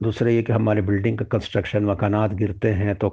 दूसरा 0.00 0.30
ये 0.30 0.42
कि 0.42 0.52
हमारे 0.52 0.82
बिल्डिंग 0.82 1.18
का 1.18 1.24
कंस्ट्रक्शन 1.32 1.84
मकानात 1.84 2.32
गिरते 2.34 2.70
हैं 2.72 2.94
तो 2.94 3.08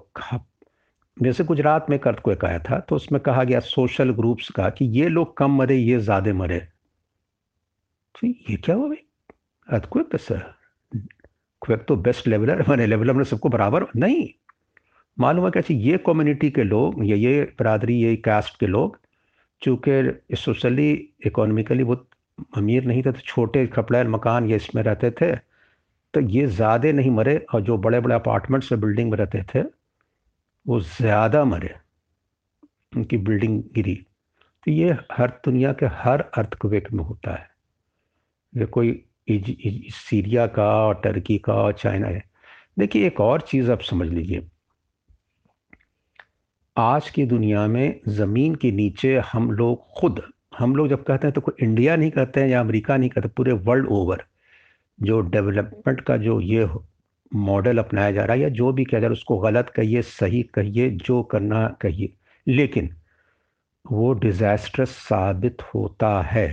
जैसे 1.17 1.43
गुजरात 1.43 1.89
में 1.89 1.95
एक 1.97 2.07
अर्थक्वेक 2.07 2.45
आया 2.45 2.59
था 2.59 2.79
तो 2.79 2.95
उसमें 2.95 3.19
कहा 3.21 3.43
गया 3.43 3.59
सोशल 3.59 4.11
ग्रुप्स 4.13 4.49
का 4.49 4.69
कि 4.69 4.85
ये 4.99 5.07
लोग 5.07 5.35
कम 5.37 5.55
मरे, 5.57 5.75
ये 5.75 5.99
ज़्यादा 5.99 6.33
मरे। 6.33 6.59
तो 8.15 8.27
ये 8.27 8.55
क्या 8.55 8.75
हुआ 8.75 8.87
भाई? 8.87 8.97
अर्थक्वेक 9.67 10.11
तो 10.11 10.17
सर 10.17 10.43
क्वेक 11.61 11.85
तो 11.87 11.95
बेस्ट 11.95 12.27
लेवलर 12.27 12.63
मैंने 12.69 12.85
लेवलर 12.87 13.13
में 13.13 13.23
सबको 13.23 13.49
बराबर, 13.49 13.85
नहीं। 13.95 14.27
मालूम 15.17 15.45
है 15.45 15.51
कैसे 15.51 15.73
ये 15.73 15.97
कम्युनिटी 16.07 16.49
के 16.51 16.63
लोग, 16.63 17.05
या 17.05 17.15
ये 17.15 17.43
बरादरी, 17.59 17.95
ये 17.95 18.15
कास्ट 18.17 18.59
के 18.59 18.67
लोग 18.67 18.99
चूँकि 19.61 20.35
सोशली 20.35 20.91
इकोनॉमिकली 21.25 21.83
बहुत 21.83 22.09
अमीर 22.57 22.85
नहीं 22.85 23.03
थे 23.03 23.11
तो 23.11 23.19
छोटे 23.19 23.65
कपड़े 23.67 24.03
मकान 24.03 24.49
ये 24.49 24.55
इसमें 24.55 24.83
रहते 24.83 25.11
थे 25.11 25.35
तो 26.13 26.21
ये 26.21 26.45
ज़्यादा 26.47 26.91
नहीं 26.91 27.11
मरे 27.11 27.37
और 27.53 27.61
जो 27.61 27.77
बड़े 27.77 27.99
बड़े 27.99 28.15
अपार्टमेंट्स 28.15 28.71
में 28.71 28.81
बिल्डिंग 28.81 29.11
में 29.11 29.17
रहते 29.17 29.43
थे 29.55 29.63
वो 30.65 30.79
ज़्यादा 30.81 31.43
मरे 31.45 31.75
उनकी 32.97 33.17
बिल्डिंग 33.17 33.63
गिरी। 33.75 33.95
तो 34.65 34.71
ये 34.71 34.97
हर 35.11 35.29
दुनिया 35.45 35.73
के 35.73 35.85
हर 35.85 36.21
अर्थक्वेक 36.37 36.91
में 36.93 37.03
होता 37.03 37.35
है। 37.35 37.49
ये 38.53 38.65
कोई 38.65 38.89
इज़, 39.27 39.49
इज़, 39.51 39.93
सीरिया 39.93 40.47
का 40.47 40.67
और 40.87 41.01
टर्की 41.03 41.37
का 41.37 41.53
और 41.53 41.73
चाइना 41.73 42.07
है। 42.07 42.23
देखिए 42.79 43.07
एक 43.07 43.19
और 43.21 43.41
चीज़ 43.41 43.71
आप 43.71 43.81
समझ 43.81 44.07
लीजिए। 44.07 44.47
आज 46.77 47.09
की 47.09 47.23
दुनिया 47.25 47.65
में 47.67 47.99
ज़मीन 48.07 48.55
के 48.55 48.71
नीचे 48.71 49.15
हम 49.25 49.51
लोग 49.51 49.85
खुद, 49.99 50.21
हम 50.57 50.75
लोग 50.75 50.87
जब 50.87 51.03
कहते 51.03 51.27
हैं 51.27 51.33
तो 51.33 51.41
कोई 51.41 51.63
इंडिया 51.65 51.95
नहीं 51.95 52.11
कहते 52.11 52.41
हैं 52.41 52.47
या 52.47 52.59
अमेरिका 52.59 52.97
नहीं 52.97 53.09
कहते, 53.09 53.27
पूरे 53.27 53.51
वर्ल्ड 53.51 53.87
ओवर 53.87 54.23
जो 54.99 55.19
डेवलपमेंट 55.21 56.01
का 56.01 56.17
जो 56.17 56.39
ये 56.41 56.67
मॉडल 57.31 57.77
अपनाया 57.77 58.11
जा 58.11 58.25
रहा 58.25 58.35
है 58.35 58.41
या 58.41 58.49
जो 58.49 58.71
भी 58.73 58.85
किया 58.85 59.01
जा 59.01 59.07
रहा 59.07 59.13
उसको 59.13 59.37
गलत 59.39 59.69
कहिए, 59.69 60.01
सही 60.01 60.43
कहिए, 60.55 60.89
जो 60.89 61.23
करना 61.23 61.67
कहिए। 61.81 62.13
लेकिन 62.47 62.95
वो 63.85 64.13
डिज़ास्ट्रस 64.15 64.89
साबित 64.99 65.61
होता 65.73 66.21
है। 66.23 66.47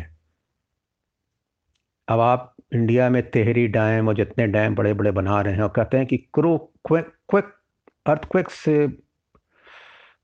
अब 2.09 2.21
आप 2.21 2.55
इंडिया 2.75 3.11
में 3.11 3.23
तेहरी 3.31 3.67
डैम 3.69 4.09
और 4.09 4.15
जितने 4.17 4.47
डैम 4.49 4.75
बड़े 4.75 4.95
बड़े 4.95 5.11
बना 5.11 5.41
रहे 5.41 5.55
हैं 5.55 5.63
और 5.63 5.73
कहते 5.77 5.97
हैं 5.97 6.07
कि 6.07 6.17
क्रो, 6.35 6.59
क्विक 6.87 7.13
क्विक 7.31 7.55
अर्थक्विक 8.07 8.51
से 8.51 8.87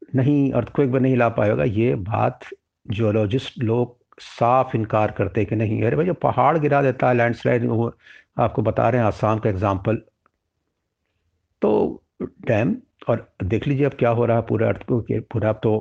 नहीं 0.09 0.51
अर्थक्वेक 0.53 0.91
में 0.91 1.01
नहीं 1.01 1.17
ला 1.17 1.29
पाएगा। 1.31 1.65
ये 1.65 1.95
बात 1.95 2.45
जियोलॉजिस्ट 2.87 3.59
लोग 3.61 3.97
साफ़ 4.21 4.77
इनकार 4.77 5.11
करते 5.19 5.45
कि 5.45 5.57
नहीं। 5.57 5.83
अरे 5.83 5.97
भाई, 5.97 6.07
जो 6.07 6.15
पहाड़ 6.17 6.59
गिरा 6.59 6.83
देता 6.83 7.09
है 7.09 7.15
लैंडस्लाइड 7.15 7.67
वो 7.67 7.93
आपको 8.39 8.63
बता 8.63 8.89
रहे 8.89 9.01
हैं, 9.01 9.07
आसाम 9.07 9.39
का 9.39 9.51
एग्ज़ाम्पल 9.51 9.97
तो 11.63 12.03
डैम, 12.47 12.77
और 13.09 13.29
देख 13.45 13.67
लीजिए 13.67 13.87
अब 13.87 13.95
क्या 13.99 14.11
हो 14.11 14.25
रहा 14.27 14.37
है 14.37 14.43
पूरे 14.47 14.67
अर्थ 14.67 14.83
को, 14.85 15.01
पूरा 15.11 15.53
तो 15.55 15.79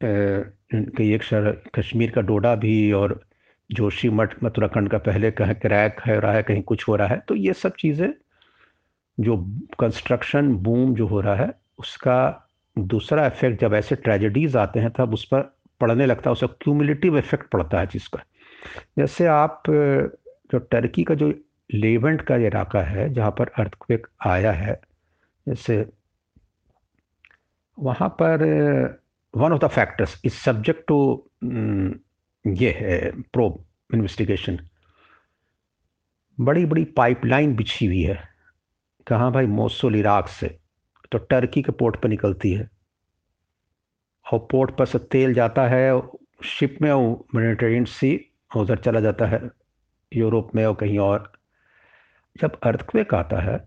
कई 0.00 1.12
एक 1.14 1.22
शहर, 1.22 1.50
कश्मीर 1.74 2.10
का 2.10 2.20
डोडा 2.22 2.54
भी 2.56 2.92
और 2.92 3.20
जोशी 3.70 4.08
मठ, 4.10 4.34
उत्तराखंड 4.44 4.90
का 4.90 4.98
पहले 5.00 5.30
कहीं, 5.30 5.54
क्रैक 5.56 6.00
है, 6.00 6.18
रहा 6.20 6.32
है, 6.32 6.42
कहीं 6.42 6.62
कुछ 6.62 6.88
हो 6.88 6.96
रहा 6.96 7.08
है। 7.08 7.18
तो 7.28 7.34
ये 7.36 7.52
सब 7.54 7.74
चीज़ें, 7.78 8.12
जो 9.18 9.36
कंस्ट्रक्शन 9.80 10.54
बूम 10.58 10.94
जो 10.94 11.06
हो 11.06 11.20
रहा 11.20 11.34
है, 11.34 11.52
उसका 11.78 12.46
दूसरा 12.78 13.26
इफ़ेक्ट 13.26 13.60
जब 13.60 13.74
ऐसे 13.74 13.96
ट्रेजेडीज 13.96 14.56
आते 14.56 14.80
हैं, 14.80 14.90
तब 14.90 15.14
उस 15.14 15.24
पर 15.24 15.40
पड़ने 15.80 16.06
लगता 16.06 16.30
है 16.30 16.32
उसका 16.32 16.46
क्यूमुलेटिव 16.46 17.18
इफ़ेक्ट 17.18 17.50
पड़ता 17.50 17.80
है 17.80 17.86
चीज़ 17.86 18.08
का। 18.16 18.24
जैसे 18.98 19.26
आप, 19.26 19.62
जो 20.52 20.58
टर्की 20.58 21.04
का 21.04 21.14
जो 21.14 21.32
लेवेंट 21.74 22.22
का 22.22 22.36
इलाका 22.36 22.82
है, 22.82 23.12
जहाँ 23.14 23.30
पर 23.30 23.48
अर्थक्वेक 23.48 24.06
आया 24.26 24.52
है, 24.52 24.80
जैसे 25.48 25.86
वहाँ 27.78 28.08
पर 28.08 28.44
one 29.36 29.52
of 29.52 29.64
the 29.64 29.68
factors 29.68 30.20
is 30.24 30.32
subject 30.32 30.86
to 30.88 31.30
ये 32.46 32.70
है 32.70 33.10
प्रोब 33.22 33.64
इन्वेस्टिगेशन 33.94 34.58
बड़ी 36.40 36.66
बड़ी 36.66 36.84
पाइपलाइन 36.84 37.54
बिछी 37.56 37.86
हुई 37.86 38.02
है। 38.02 38.18
कहाँ 39.06 39.32
भाई? 39.32 39.46
मोसुल, 39.46 39.96
इराक 39.96 40.28
से। 40.28 40.59
तो 41.12 41.18
टर्की 41.18 41.62
के 41.62 41.72
पोर्ट 41.72 42.00
पर 42.02 42.08
निकलती 42.08 42.52
है। 42.52 42.68
और 44.26 44.38
पोर्ट 44.50 44.76
पर 44.76 44.86
से 44.86 44.98
तेल 44.98 45.34
जाता 45.34 45.66
है, 45.68 46.00
शिप 46.44 46.78
में 46.82 46.92
वो 46.92 47.26
मेडिटेरियन 47.34 47.84
सी 47.84 48.30
उधर 48.56 48.78
चला 48.78 49.00
जाता 49.00 49.26
है, 49.26 49.40
यूरोप 50.12 50.54
में 50.54 50.64
और 50.66 50.74
कहीं 50.74 50.98
और। 50.98 51.32
जब 52.36 52.58
अर्थक्वेक 52.62 53.14
आता 53.14 53.40
है 53.40 53.58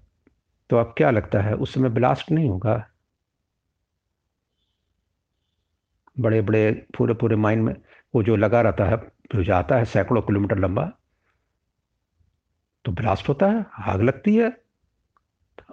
तो 0.70 0.78
अब 0.78 0.94
क्या 0.98 1.10
लगता 1.12 1.42
है? 1.42 1.54
उस 1.54 1.74
समय 1.74 1.90
ब्लास्ट 1.90 2.32
नहीं 2.32 2.50
होगा? 2.50 2.76
बड़े 6.20 6.42
बड़े 6.42 6.72
पूरे 6.98 7.14
पूरे 7.14 7.36
माइन 7.36 7.60
में 7.60 7.76
वो 8.16 8.24
जो 8.24 8.36
लगा 8.36 8.62
रहता 8.62 8.86
है, 8.86 8.98
जो 9.36 9.44
जाता 9.44 9.76
है 9.76 9.86
सैकड़ों 9.86 10.22
किलोमीटर 10.22 10.58
लंबा 10.58 10.92
तो 12.86 12.92
ब्लास्ट 12.92 13.30
होता 13.30 13.48
है, 13.48 13.66
आग 13.80 14.02
लगती 14.02 14.36
है। 14.36 14.63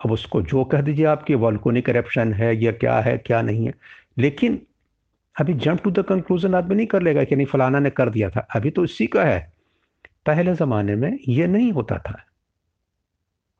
अब 0.05 0.13
उसको 0.13 0.43
जो 0.43 0.65
कह 0.65 0.81
दीजिए 0.81 1.05
आपकी 1.05 1.35
वॉल्कोनिक 1.35 1.87
करप्शन 1.87 2.33
है 2.33 2.63
या 2.63 2.73
क्या 2.73 3.01
है, 3.01 3.19
क्या 3.19 3.43
नहीं 3.43 3.67
है। 3.67 3.75
लेकिन 4.19 4.67
अभी 5.41 5.55
जंप 5.55 5.83
टू 5.83 5.91
द 5.91 5.99
कंक्लूजन 5.99 6.55
आदमी 6.55 6.75
नहीं 6.75 6.87
कर 6.87 7.03
लेगा 7.03 7.25
कि 7.25 7.37
नहीं, 7.37 7.47
फलाना 7.47 7.79
ने 7.79 7.91
कर 7.91 8.11
दिया 8.11 8.31
था। 8.31 8.41
अभी 8.41 8.71
तो 8.71 8.85
इसी 8.85 9.07
का 9.07 9.25
है। 9.25 9.53
पहले 10.27 10.55
ज़माने 10.55 10.95
में 10.95 11.19
ये 11.29 11.47
नहीं 11.47 11.73
होता 11.73 11.99
था। 11.99 12.25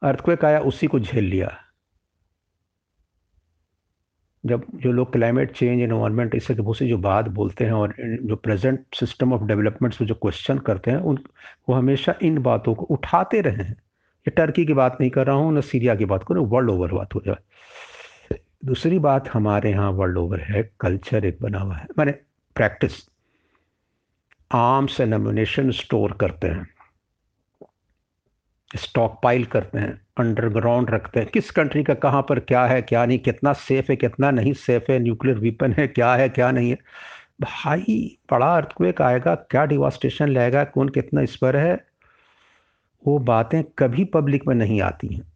अर्थक्वेक 0.03 0.45
आया, 0.45 0.61
उसी 0.61 0.87
को 0.87 1.01
झेल 1.01 1.25
लिया। 1.25 1.57
जब 4.47 4.67
जो 4.75 4.93
लोग 4.93 5.13
क्लाइमेट 5.13 5.53
चेंज 5.53 5.83
इन्वायरमेंट 5.83 6.35
इससे 6.35 6.57
सी 6.61 6.89
जो 6.89 6.99
बात 6.99 7.29
बोलते 7.29 7.65
हैं 7.65 7.73
और 7.73 7.95
जो 8.23 8.37
प्रेजेंट 8.37 8.81
सिस्टम 8.95 9.33
ऑफ़ 9.33 9.43
डेवलपमेंट 9.43 9.95
से 9.95 10.07
जो 10.07 10.15
क्वेश्चन 10.15 10.59
करते 10.59 10.91
हैं, 10.91 10.99
उन 10.99 11.19
वो 11.69 11.75
हमेशा 11.75 12.15
इन 12.23 12.39
बातों 12.39 12.75
को 12.75 12.85
उठाते 12.85 13.41
रहे 13.41 13.65
हैं। 13.65 13.77
ये 14.27 14.31
टर्की 14.31 14.65
की 14.67 14.75
बात 14.75 14.97
नहीं 15.01 15.11
कर 15.11 15.27
रहा 15.27 15.37
हूँ, 15.37 15.53
ना 15.55 15.61
सीरिया 15.61 15.95
की 15.95 16.05
बात 16.05 16.23
कर 16.23 16.35
रहा 16.35 16.43
हूँ 16.43 16.51
वर्ल्ड 16.51 16.71
ओवर 16.71 16.93
बात 16.93 17.15
हो 17.15 17.23
जाए 17.27 18.39
दूसरी 18.65 18.99
बात 18.99 19.29
हमारे 19.29 19.71
यहाँ 19.71 19.91
वर्ल्ड 19.91 20.19
ओवर 20.19 20.41
है 20.41 20.63
कल्चर 20.81 21.25
एक 21.25 21.39
बना 21.43 21.59
हुआ 21.59 21.77
है। 21.77 21.87
मैंने 21.99 22.13
practice 22.57 22.93
arms 24.51 25.01
and 25.01 25.15
ammunition 25.15 25.71
store 25.71 26.13
करते 26.13 26.49
हैं। 26.49 26.69
स्टॉक 28.77 29.19
पाइल 29.23 29.45
करते 29.45 29.79
हैं 29.79 30.01
अंडरग्राउंड 30.19 30.91
रखते 30.91 31.21
हैं। 31.21 31.29
किस 31.29 31.51
कंट्री 31.51 31.83
का, 31.83 31.95
कहाँ 31.95 32.23
पर 32.23 32.41
क्या 32.41 32.65
है, 32.67 32.83
क्या 32.83 33.05
नहीं, 33.07 33.19
कितना 33.19 33.53
सेफ़ 33.53 33.91
है, 33.91 33.97
कितना 33.97 34.31
नहीं 34.31 34.53
सेफ़ 34.53 34.93
है 34.93 34.99
न्यूक्लियर 34.99 35.39
वेपन 35.39 35.73
है, 35.79 35.87
क्या 35.89 36.15
है, 36.15 36.29
क्या 36.29 36.51
नहीं 36.51 36.71
है। 36.71 36.79
भाई, 37.41 38.19
बड़ा 38.33 38.57
अर्थक्वेक 38.57 39.03
आएगा, 39.03 39.35
क्या 39.35 39.65
डिवास्टेशन 39.65 40.29
लाएगा, 40.29 40.65
कौन 40.65 40.89
कितना 40.89 41.21
इस 41.21 41.37
पर 41.37 41.57
है? 41.57 41.90
वो 43.03 43.19
बातें 43.19 43.63
कभी 43.79 44.05
पब्लिक 44.05 44.47
में 44.49 44.55
नहीं 44.55 44.81
आती 44.81 45.15
हैं। 45.15 45.27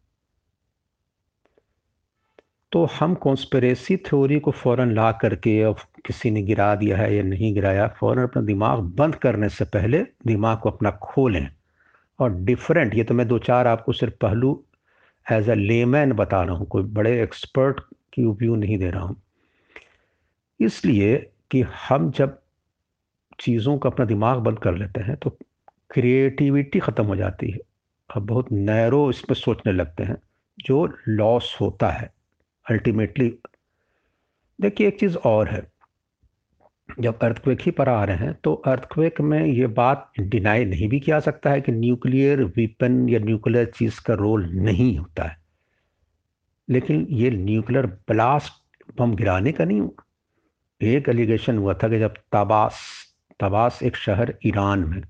तो 2.73 2.85
हम 2.85 3.15
कॉन्स्परेसी 3.15 3.97
थ्योरी 3.97 4.39
को 4.41 4.51
फ़ौरन 4.51 4.95
ला 4.95 5.11
करके 5.13 5.61
अब 5.63 5.77
किसी 6.07 6.31
ने 6.31 6.43
गिरा 6.43 6.75
दिया 6.75 6.97
है 6.97 7.15
या 7.17 7.23
नहीं 7.23 7.53
गिराया, 7.55 7.87
फ़ौरन 7.89 8.23
अपना 8.23 8.43
दिमाग 8.43 8.79
बंद 8.97 9.15
करने 9.15 9.49
से 9.49 9.65
पहले 9.65 10.03
दिमाग 10.27 10.59
को 10.59 10.71
अपना 10.71 10.91
खोलें। 11.03 11.49
और 12.19 12.35
डिफरेंट 12.35 12.95
ये 12.95 13.05
तो 13.05 13.15
मैं 13.15 13.27
दो 13.29 13.39
चार 13.39 13.67
आपको 13.67 13.93
सिर्फ़ 13.93 14.15
पहलू 14.15 14.65
एज 15.27 15.51
अ 15.51 15.55
लेमैन 15.55 16.13
बता 16.13 16.43
रहा 16.43 16.57
हूँ, 16.57 16.67
कोई 16.67 16.83
बड़े 16.83 17.23
एक्सपर्ट 17.23 17.81
की 18.13 18.25
व्यू 18.25 18.57
नहीं 18.57 18.79
दे 18.79 18.91
रहा 18.91 19.03
हूँ। 19.03 19.17
इसलिए 20.61 21.17
कि 21.51 21.61
हम 21.89 22.11
जब 22.11 22.39
चीज़ों 23.41 23.79
का 23.79 23.91
अपना 23.91 24.05
दिमाग 24.05 24.39
बंद 24.39 24.59
कर 24.59 24.75
लेते 24.75 25.01
हैं 25.01 25.17
तो 25.17 25.37
क्रिएटिविटी 25.95 26.79
ख़त्म 26.81 27.05
हो 27.07 27.17
जाती 27.17 27.51
है। 27.51 27.59
अब 28.11 28.27
बहुत 28.27 28.53
नैरो 28.53 29.09
इस 29.11 29.21
पर 29.29 29.35
सोचने 29.35 29.73
लगते 29.73 30.03
हैं। 30.05 30.17
जो 30.59 30.87
लॉस 31.09 31.57
होता 31.61 31.91
है 31.91 32.13
अल्टीमेटली 32.67 33.29
देखिए 34.59 34.89
एक 34.89 34.99
चीज़ 35.01 35.17
और 35.17 35.49
है। 35.49 35.63
जब 37.01 37.19
अर्थक्वेक 37.23 37.61
ही 37.61 37.71
पर 37.71 37.89
आ 37.89 38.05
रहे 38.05 38.17
हैं 38.17 38.33
तो 38.35 38.53
अर्थक्वेक 38.67 39.21
में 39.21 39.45
ये 39.45 39.67
बात 39.67 40.11
डिनाई 40.21 40.65
नहीं 40.65 40.89
भी 40.89 41.01
किया 41.01 41.21
सकता 41.21 41.51
है 41.51 41.61
कि 41.61 41.73
न्यूक्लियर 41.73 42.43
वेपन 42.57 43.09
या 43.09 43.19
न्यूक्लियर 43.19 43.73
चीज़ 43.77 44.01
का 44.01 44.15
रोल 44.15 44.47
नहीं 44.57 44.97
होता 44.99 45.25
है। 45.25 45.37
लेकिन 46.69 47.07
ये 47.11 47.31
न्यूक्लियर 47.31 47.87
ब्लास्ट 47.87 48.53
बम 48.99 49.15
गिराने 49.17 49.53
का 49.53 49.65
नहीं 49.65 49.89
एक 50.81 51.09
एलिगेशन 51.09 51.59
हुआ 51.59 51.75
था 51.75 51.89
कि 51.89 51.99
जब 51.99 52.15
तबास 52.33 52.81
तबास 53.41 53.83
एक 53.83 53.97
शहर 53.97 54.35
ईरान 54.47 54.85
में 54.85 55.01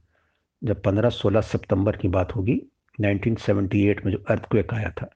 जब 0.65 0.83
15-16 0.83 1.41
सितंबर 1.43 1.97
की 1.97 2.09
बात 2.11 2.35
होगी 2.37 2.61
1978 2.99 4.05
में 4.05 4.13
जो 4.13 4.19
अर्थक्वेक 4.29 4.75
आया 4.75 4.91
था, 4.93 5.09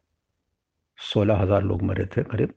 सोलह 0.98 1.36
हज़ार 1.36 1.62
लोग 1.62 1.82
मरे 1.82 2.04
थे 2.06 2.22
करीब। 2.24 2.54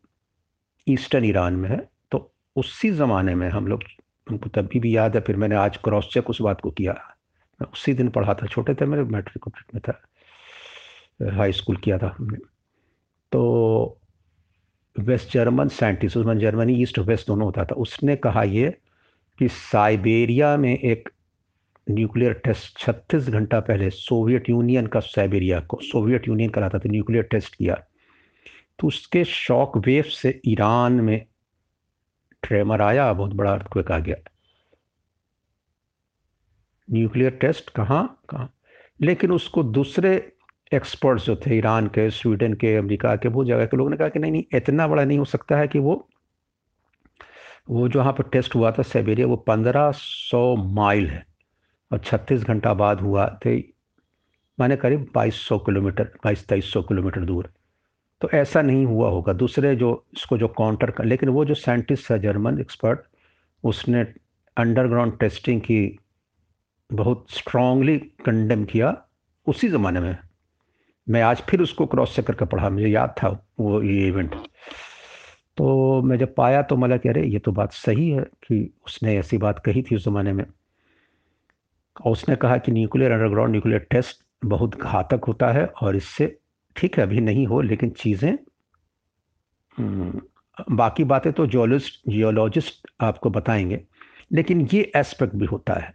ईस्टर्न 0.88 1.26
ईरान 1.26 1.54
में 1.56 1.70
है 1.70 1.78
तो 2.12 2.32
उसी 2.56 2.92
ज़माने 2.92 3.36
में 3.36 3.48
हम 3.50 3.68
लोग 3.68 3.84
उनको 4.28 4.50
तभी 4.52 4.80
भी 4.80 4.96
याद 4.96 5.16
है, 5.16 5.22
फिर 5.22 5.36
मैंने 5.38 5.56
आज 5.56 5.78
क्रॉस 5.78 6.10
चेक 6.14 6.30
उस 6.30 6.42
बात 6.42 6.62
को 6.62 6.72
किया। 6.72 6.94
मैं 7.60 7.68
उसी 7.70 7.94
दिन 7.94 8.10
पढ़ा 8.10 8.34
था, 8.34 8.48
छोटे 8.48 8.74
थे 8.74 8.86
मेरे, 8.86 9.04
मैट्रिक 9.06 9.48
में 9.74 9.82
था, 9.82 10.02
हाई 11.38 11.52
स्कूल 11.54 11.78
किया 11.78 11.98
था 11.98 12.16
हमने। 12.18 12.38
तो 13.32 13.98
वेस्ट 14.96 15.32
जर्मन 15.34 15.68
साइंटिस्ट, 15.70 16.18
उसमें 16.18 16.38
जर्मनी 16.40 16.82
ईस्ट 16.82 17.00
वेस्ट 17.00 17.28
दोनों 17.28 17.46
होता 17.46 17.66
था, 17.66 17.76
उसने 17.76 18.16
कहा 18.18 18.44
ये 18.44 18.70
कि 19.40 19.48
साइबेरिया 19.50 20.56
में 20.58 20.78
एक 20.78 21.10
न्यूक्लियर 21.90 22.34
टेस्ट 22.34 22.80
36 22.80 23.30
घंटा 23.30 23.60
पहले 23.60 23.90
सोवियत 23.90 24.50
यूनियन 24.50 24.88
का 24.88 25.00
साइबेरिया 25.00 25.60
को, 25.60 25.80
सोवियत 25.84 26.28
यूनियन 26.28 26.50
कराता 26.50 26.80
था, 26.80 26.90
न्यूक्लियर 26.90 27.24
टेस्ट 27.24 27.56
किया। 27.56 27.84
तो 28.80 28.88
उसके 28.88 29.24
शॉक 29.24 29.78
वेव 29.78 30.04
से 30.04 30.42
ईरान 30.46 30.94
में 30.94 31.26
ट्रेमर 32.44 32.82
आया, 32.82 33.14
बहुत 33.14 33.34
बड़ा 33.34 33.54
अर्थक्वेक 33.54 33.92
आ 33.92 34.00
गया। 34.00 34.16
न्यूक्लियर 36.92 37.32
टेस्ट 37.32 37.70
कहाँ 37.70 38.22
कहाँ? 38.30 38.54
लेकिन 39.02 39.32
उसको 39.32 39.64
दूसरे 39.64 40.32
एक्सपर्ट्स 40.74 41.26
जो 41.26 41.36
थे, 41.36 41.58
ईरान 41.58 41.88
के, 41.88 42.10
स्वीडन 42.10 42.54
के, 42.54 42.76
अमेरिका 42.76 43.16
के, 43.16 43.30
बहुत 43.30 43.48
जगह 43.48 43.66
के 43.66 43.78
लोगों 43.78 43.90
ने 43.90 43.98
कहा 43.98 44.10
कि 44.10 44.20
नहीं 44.20 44.32
नहीं, 44.32 44.44
इतना 44.56 44.88
बड़ा 44.88 45.06
नहीं 45.06 45.18
हो 45.18 45.26
सकता 45.26 45.58
है 45.58 45.68
कि 45.68 45.80
वो 45.80 46.10
वो 47.70 47.90
जो 47.90 48.00
वहाँ 48.00 48.14
पर 48.14 48.24
टेस्ट 48.24 48.56
हुआ 48.56 48.72
था 48.72 48.82
साइबेरिया, 48.82 49.28
वो 49.28 49.36
पंद्रह 49.36 49.92
सौ 49.96 50.56
माइल 50.56 51.08
है। 51.08 51.31
और 51.92 52.00
छत्तीस 52.00 52.44
घंटा 52.44 52.74
बाद 52.74 53.02
हुआ 53.02 53.28
थे, 53.46 53.58
माने 54.60 54.76
करीब 54.76 55.08
बाईस 55.16 55.42
सौ 55.42 55.58
किलोमीटर, 55.60 56.04
बाईस 56.24 56.48
तेईस 56.48 56.74
किलोमीटर 56.78 57.26
दूर। 57.26 57.52
तो 58.22 58.30
ऐसा 58.30 58.62
नहीं 58.62 58.86
हुआ 58.86 59.10
होगा। 59.10 59.34
दूसरे 59.34 59.76
जो, 59.76 60.06
इसको 60.18 60.38
जो 60.38 60.48
काउंटर 60.48 60.92
कर, 60.92 61.06
लेकिन 61.06 61.30
वो 61.30 61.46
जो 61.46 61.54
साइंटिस्ट 61.54 62.12
है 62.12 62.20
जर्मन 62.20 62.60
एक्सपर्ट 62.60 63.00
उसने 63.64 64.02
अंडरग्राउंड 64.58 65.18
टेस्टिंग 65.20 65.62
की 65.62 65.98
बहुत 66.90 67.26
स्ट्रांगली 67.30 67.98
कंडेम 68.26 68.66
किया 68.66 68.96
उसी 69.48 69.68
ज़माने 69.70 70.00
में। 70.00 70.18
मैं 71.08 71.22
आज 71.22 71.42
फिर 71.50 71.62
उसको 71.62 71.86
क्रॉस 71.86 72.16
चेक 72.16 72.26
करके 72.28 72.46
पढ़ा, 72.46 72.70
मुझे 72.70 72.88
याद 72.88 73.16
था 73.18 73.30
वो, 73.60 73.82
ये 73.82 74.08
इवेंट 74.08 74.36
तो 75.58 76.02
मैं 76.02 76.18
जब 76.18 76.34
पाया 76.36 76.62
तो 76.62 76.76
मैं 76.76 76.98
कह 77.00 77.12
रहे 77.12 77.28
ये 77.28 77.40
तो 77.40 77.52
बात 77.52 77.74
सही 77.74 78.10
है 78.10 78.22
कि 78.44 78.74
उसने 78.86 79.18
ऐसी 79.18 79.38
बात 79.38 79.60
कही 79.60 79.82
थी 79.82 79.96
उस 79.96 80.04
ज़माने 80.06 80.34
में। 80.34 80.46
और 81.96 82.12
उसने 82.12 82.36
कहा 82.36 82.58
कि 82.58 82.72
न्यूक्लियर 82.72 83.12
अंडरग्राउंड 83.12 83.52
न्यूक्लियर 83.52 83.88
टेस्ट 83.92 84.24
बहुत 84.46 84.76
घातक 84.82 85.22
होता 85.28 85.52
है 85.52 85.66
और 85.66 85.96
इससे 85.96 86.38
ठीक 86.76 86.98
है 86.98 87.04
अभी 87.04 87.22
नहीं 87.22 87.48
हो 87.48 87.62
लेकिन 87.62 87.90
चीज़ें 87.90 88.38
हम्म, 89.78 90.22
बाकी 90.76 91.04
बातें 91.04 91.34
तो 91.34 91.48
जियोलॉजिस्ट 91.48 92.10
जियोलॉजिस्ट 92.10 92.88
आपको 93.02 93.30
बताएँगे 93.30 93.82
लेकिन 94.32 94.68
ये 94.74 94.92
एस्पेक्ट 94.96 95.36
भी 95.36 95.46
होता 95.46 95.74
है 95.74 95.94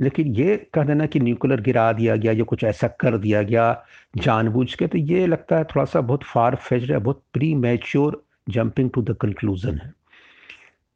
लेकिन 0.00 0.34
ये 0.34 0.56
कह 0.74 0.84
देना 0.84 1.06
कि 1.06 1.20
न्यूक्लियर 1.20 1.60
गिरा 1.60 1.92
दिया 1.92 2.16
गया 2.16 2.32
या 2.32 2.44
कुछ 2.44 2.64
ऐसा 2.64 2.88
कर 2.88 3.18
दिया 3.18 3.42
गया 3.42 3.84
जानबूझ 4.16 4.74
के 4.74 4.86
तो 4.86 4.98
ये 4.98 5.26
लगता 5.26 5.56
है 5.56 5.64
थोड़ा 5.64 5.84
सा 5.84 6.00
बहुत 6.00 6.22
फार 6.24 6.54
फ़ेज़ 6.56 6.92
है 6.92 6.98
बहुत 6.98 7.22
premature 7.54 8.24
jumping 8.48 8.90
to 8.90 9.02
the 9.02 9.16
conclusion 9.20 9.78
है। 9.78 9.92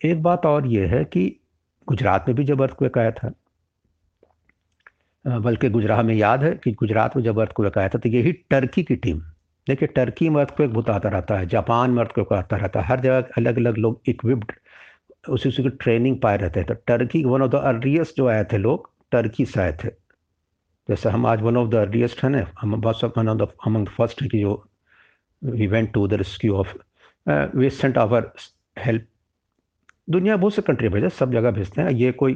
एक 0.00 0.23
बात 0.23 0.47
और 0.47 0.67
ये 0.67 0.87
है 0.87 1.05
कि 1.05 1.41
गुजरात 1.88 2.25
में 2.28 2.35
भी 2.37 2.45
जब 2.45 2.62
अर्थक्वेक 2.62 2.99
आया 2.99 3.11
था 3.11 3.33
बल्कि 5.25 5.69
गुजरात 5.71 6.05
में 6.05 6.14
याद 6.14 6.45
है 6.45 6.52
कि 6.64 6.73
गुजरात 6.73 7.16
में 7.16 7.23
जब 7.25 7.38
अर्थक्वेक 7.40 7.78
आया 7.78 7.88
था 7.88 7.99
तो 7.99 8.09
यही 8.09 8.33
टर्की 8.50 8.83
की 8.83 8.97
टीम 8.97 9.21
देखिए 9.66 9.88
टर्की 9.95 10.28
में 10.28 10.40
अर्थक्वेक 10.40 10.73
बहुत 10.73 10.90
आता 10.90 11.09
रहता 11.09 11.38
है 11.38 11.47
जापान 11.49 11.90
में 11.90 12.00
अर्थक्वेक 12.02 12.33
आता 12.33 12.57
रहता 12.57 12.81
है, 12.81 12.87
हर 12.87 13.00
जगह 13.00 13.28
अलग 13.37 13.57
अलग 13.59 13.78
लोग 13.78 14.00
इक्विप्ड 14.09 14.52
उसी 15.28 15.49
उसी 15.49 15.62
की 15.62 15.69
ट्रेनिंग 15.69 16.21
पाए 16.21 16.37
रहते 16.37 16.61
हैं। 16.61 16.66
तो 16.69 16.75
Turkey 16.87 17.25
one 17.25 17.43
of 17.43 17.50
the 17.50 17.55
earliest 17.55 18.16
जो 18.16 18.26
आए 18.28 18.45
थे 18.52 18.59
लोग 18.59 18.90
टर्की 19.12 19.45
से 19.47 19.61
आए 19.61 19.73
थे। 19.85 19.88
जैसे 20.88 21.09
हम 21.09 21.26
आज 21.26 21.43
वन 21.43 21.57
ऑफ़ 21.57 21.69
द 21.71 21.75
अर्लीस्ट 21.75 22.23
हैं 22.25 22.31
ना, 22.31 22.47
हम 22.61 22.81
बस 22.81 23.00
one 23.05 23.28
of 23.28 23.38
the 23.38 23.49
among 23.66 23.87
the 23.87 23.90
first 23.97 24.23
है 24.23 24.28
कि 24.28 24.40
जो 24.40 24.69
we 25.43 25.66
went 25.66 25.93
to 25.95 26.07
the 26.09 26.14
rescue 26.14 26.57
of 26.57 26.75
we 27.57 27.71
sent 27.71 27.99
our 27.99 28.33
help 28.78 29.07
दुनिया 30.09 30.37
बहुत 30.37 30.55
से 30.55 30.63
कंट्री 30.63 30.89
भेजे 30.89 31.09
सब 31.11 31.33
जगह 31.33 31.51
भेजते 31.51 31.83
हैं। 31.83 31.91
ये 31.91 32.13
कोई 32.15 32.35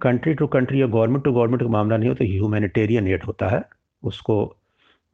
कंट्री 0.00 0.34
टू 0.34 0.46
कंट्री 0.48 0.80
या 0.80 0.86
गवर्नमेंट 0.86 1.24
टू 1.24 1.32
गवर्नमेंट 1.32 1.62
का 1.62 1.68
मामला 1.68 1.96
नहीं 1.96 2.08
होता 2.08 2.24
ह्यूमैनिटेरियन 2.24 3.08
एड 3.08 3.24
होता 3.24 3.48
है। 3.48 3.62
उसको 4.02 4.56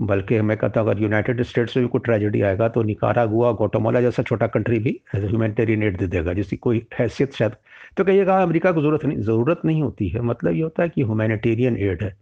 बल्कि 0.01 0.41
मैं 0.41 0.57
कहता 0.57 0.81
हूँ, 0.81 0.89
अगर 0.91 1.03
यूनाइटेड 1.03 1.43
स्टेट्स 1.43 1.77
में 1.77 1.85
भी 1.85 1.89
कोई 1.91 2.01
ट्रेजेडी 2.05 2.41
आएगा 2.43 2.69
तो 2.69 2.83
निकारा 2.83 3.25
गुआ 3.27 3.51
गोटोमोला 3.53 4.01
जैसा 4.01 4.23
छोटा 4.23 4.47
कंट्री 4.49 4.79
भी 4.79 4.91
एज 5.15 5.25
ह्यूमैनिटेरियन 5.25 5.83
एड 5.83 5.99
दे 5.99 6.07
देगा, 6.07 6.33
जिसकी 6.33 6.57
कोई 6.59 6.83
हैसियत 6.99 7.35
शायद। 7.35 7.53
तो 7.97 8.05
कहिएगा 8.05 8.43
अमेरिका 8.43 8.73
को 8.73 8.83
ज़रूरत 8.83 9.05
नहीं 9.05 9.19
ज़रूरत 9.21 9.61
नहीं 9.65 9.83
होती 9.83 10.09
है। 10.09 10.21
मतलब 10.23 10.55
ये 10.55 10.63
होता 10.63 10.83
है 10.83 10.89
कि 10.89 11.03
ह्यूमैनिटेरियन 11.03 11.77
एड 11.79 12.03
है। 12.03 12.17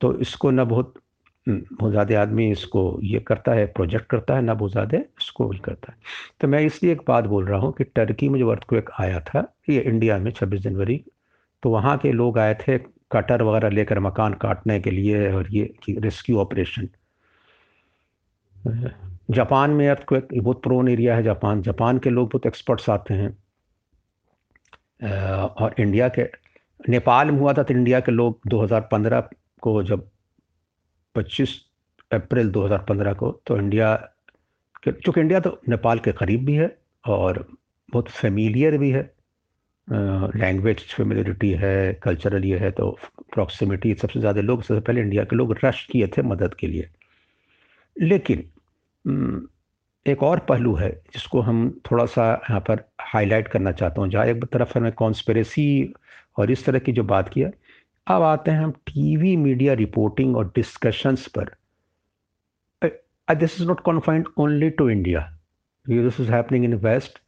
तो 0.00 0.12
इसको 0.20 0.50
ना 0.50 0.64
बहुत 0.66 0.94
बहुत 1.46 1.90
ज़्यादा 1.90 2.20
आदमी 2.20 2.50
इसको 2.50 2.80
ये 3.04 3.18
करता 3.26 3.52
है 3.52 3.66
प्रोजेक्ट 3.68 4.06
करता 4.10 4.34
है, 4.36 4.42
ना 4.42 4.54
बहुत 4.54 4.70
ज़्यादा 4.72 4.98
इसको 4.98 5.46
भी 5.48 5.58
करता 5.58 5.92
है। 5.92 5.98
तो 6.40 6.48
मैं 6.48 6.60
इसलिए 6.62 6.92
एक 6.92 7.02
बात 7.08 7.24
बोल 7.26 7.46
रहा 7.46 7.58
हूँ 7.60 7.72
कि 7.72 7.84
टर्की 7.86 8.28
में 8.28 8.38
जो 8.38 8.48
अर्थक्वेक 8.50 8.90
आया 9.00 9.20
था, 9.20 9.44
ये 9.70 9.80
इंडिया 9.80 10.18
में 10.18 10.30
छब्बीस 10.32 10.60
जनवरी 10.62 11.02
तो 11.62 11.70
वहाँ 11.70 11.96
के 11.98 12.12
लोग 12.12 12.38
आए 12.38 12.54
थे 12.60 12.78
कटर 13.12 13.42
वगैरह 13.42 13.70
लेकर 13.70 13.98
मकान 14.00 14.34
काटने 14.42 14.78
के 14.80 14.90
लिए 14.90 15.30
और 15.32 15.48
ये 15.50 15.72
रेस्क्यू 15.90 16.38
ऑपरेशन 16.40 16.88
जापान 19.30 19.70
में 19.70 19.88
अर्थक्वेक 19.88 20.28
बहुत 20.34 20.62
प्रोन 20.62 20.88
एरिया 20.88 21.16
है 21.16 21.22
जापान। 21.22 21.62
जापान 21.62 21.98
के 21.98 22.10
लोग 22.10 22.28
बहुत 22.28 22.46
एक्सपर्ट्स 22.46 22.90
आते 22.90 23.14
हैं। 23.14 23.30
और 25.04 25.74
इंडिया 25.78 26.08
के, 26.08 26.22
नेपाल 26.88 27.30
में 27.30 27.38
हुआ 27.40 27.52
था 27.52 27.62
तो 27.62 27.74
इंडिया 27.74 28.00
के 28.00 28.12
लोग 28.12 28.40
2015 28.48 29.28
को 29.62 29.82
जब 29.82 30.08
25 31.16 31.54
अप्रैल 32.10 32.50
2015 32.52 33.14
को 33.14 33.30
तो 33.46 33.56
इंडिया 33.58 33.96
चूँकि 34.86 35.20
इंडिया 35.20 35.40
तो 35.40 35.58
नेपाल 35.68 35.98
के 35.98 36.12
करीब 36.14 36.44
भी 36.46 36.54
है 36.54 36.76
और 37.04 37.46
बहुत 37.88 38.08
फेमिलियर 38.10 38.76
भी 38.78 38.90
है। 38.90 39.02
लैंग्वेज 39.88 40.82
फेमिलियरिटी 40.86 41.50
है 41.54 41.92
कल्चरल 42.02 42.44
ये 42.44 42.58
है 42.58 42.70
तो 42.70 42.90
प्रॉक्सिमिटी 43.34 43.94
सबसे 43.94 44.20
ज़्यादा 44.20 44.40
लोग, 44.40 44.62
सबसे 44.62 44.80
पहले 44.80 45.00
इंडिया 45.00 45.24
के 45.24 45.36
लोग 45.36 45.56
रश 45.64 45.84
किए 45.90 46.06
थे 46.16 46.22
मदद 46.24 46.54
के 46.54 46.66
लिए। 46.66 46.88
लेकिन 47.96 48.48
एक 50.06 50.22
और 50.22 50.38
पहलू 50.48 50.74
है 50.74 50.90
जिसको 51.12 51.40
हम 51.40 51.68
थोड़ा 51.90 52.04
सा 52.06 52.32
यहाँ 52.32 52.60
पर 52.60 52.84
हाईलाइट 53.02 53.48
करना 53.48 53.72
चाहता 53.72 54.00
हूँ, 54.00 54.10
जहाँ 54.10 54.26
एक 54.26 54.44
तरफ़ 54.44 54.78
हमें 54.78 54.92
कॉन्स्पेरेसी 54.94 55.92
और 56.38 56.50
इस 56.50 56.64
तरह 56.64 56.78
की 56.78 56.92
जो 56.92 57.04
बात 57.04 57.28
किया 57.28 57.50
अब 58.06 58.22
आते 58.22 58.50
हैं 58.50 58.58
हम 58.60 58.70
टीवी 58.86 59.36
मीडिया 59.36 59.72
रिपोर्टिंग 59.74 60.36
और 60.36 60.48
डिस्कशंस 60.56 61.26
पर। 61.36 61.50
This 63.28 63.60
is 63.60 63.66
not 63.68 63.80
confined 63.80 64.28
only 64.38 64.68
to 64.70 64.88
India 64.90 65.20
this 65.86 66.20
is 66.20 66.30
happening 66.32 66.64
in 66.64 66.74
West 66.84 67.18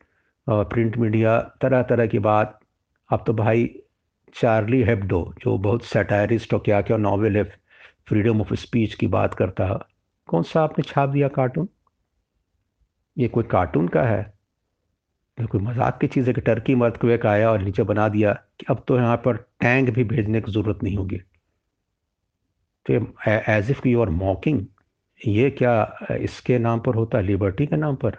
print 0.46 0.96
media 0.96 1.38
तरह 1.62 1.82
तरह 1.82 2.06
की 2.06 2.18
बात। 2.18 2.58
अब 3.10 3.24
तो 3.26 3.32
भाई 3.34 3.68
चार्ली 4.34 4.82
हेब्डो 4.84 5.22
जो 5.42 5.56
बहुत 5.58 5.84
सेटायरिस्ट 5.84 6.54
और 6.54 6.60
क्या 6.64 6.80
क्या 6.82 6.96
नावल 6.96 7.36
है 7.36 7.44
फ्रीडम 8.08 8.40
ऑफ़ 8.40 8.54
स्पीच 8.56 8.94
की 8.94 9.06
बात 9.08 9.34
करता 9.34 9.66
कौन 10.28 10.42
सा 10.44 10.62
आपने 10.62 10.82
छाप 10.88 11.08
दिया 11.08 11.28
कार्टून 11.28 11.68
ये 13.16 13.28
कोई 13.28 13.44
कार्टून 13.50 13.88
का 13.88 14.02
है? 14.02 14.37
कोई 15.46 15.60
मज़ाक 15.60 15.98
की 16.00 16.06
चीज़ 16.06 16.26
है 16.26 16.32
कि 16.34 16.40
टर्की 16.40 16.74
मर्द 16.74 16.96
को 16.96 17.08
एक 17.10 17.26
आया 17.26 17.50
और 17.50 17.62
नीचे 17.62 17.82
बना 17.84 18.08
दिया 18.08 18.32
कि 18.60 18.66
अब 18.70 18.82
तो 18.88 18.96
यहाँ 18.96 19.16
पर 19.24 19.36
टैंक 19.60 19.90
भी 19.90 20.04
भेजने 20.04 20.40
की 20.40 20.52
ज़रूरत 20.52 20.82
नहीं 20.82 20.96
होगी। 20.96 21.16
तो 22.86 22.94
as 23.28 23.70
if 23.70 23.86
you 23.88 24.00
are 24.02 24.10
mocking 24.10 24.64
ये 25.20 25.50
क्या 25.50 25.72
इसके 26.20 26.58
नाम 26.58 26.80
पर 26.80 26.94
होता 26.94 27.18
है? 27.18 27.24
लिबर्टी 27.24 27.66
के 27.66 27.76
नाम 27.76 27.96
पर? 27.96 28.16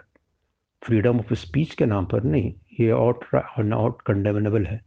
फ्रीडम 0.82 1.18
ऑफ़ 1.18 1.32
स्पीच 1.34 1.74
के 1.74 1.86
नाम 1.86 2.06
पर? 2.06 2.22
नहीं, 2.24 2.52
ये 2.80 2.90
आउट 2.90 3.24
आउट 3.34 4.02
कंडेमेनेबल 4.02 4.64
है। 4.66 4.80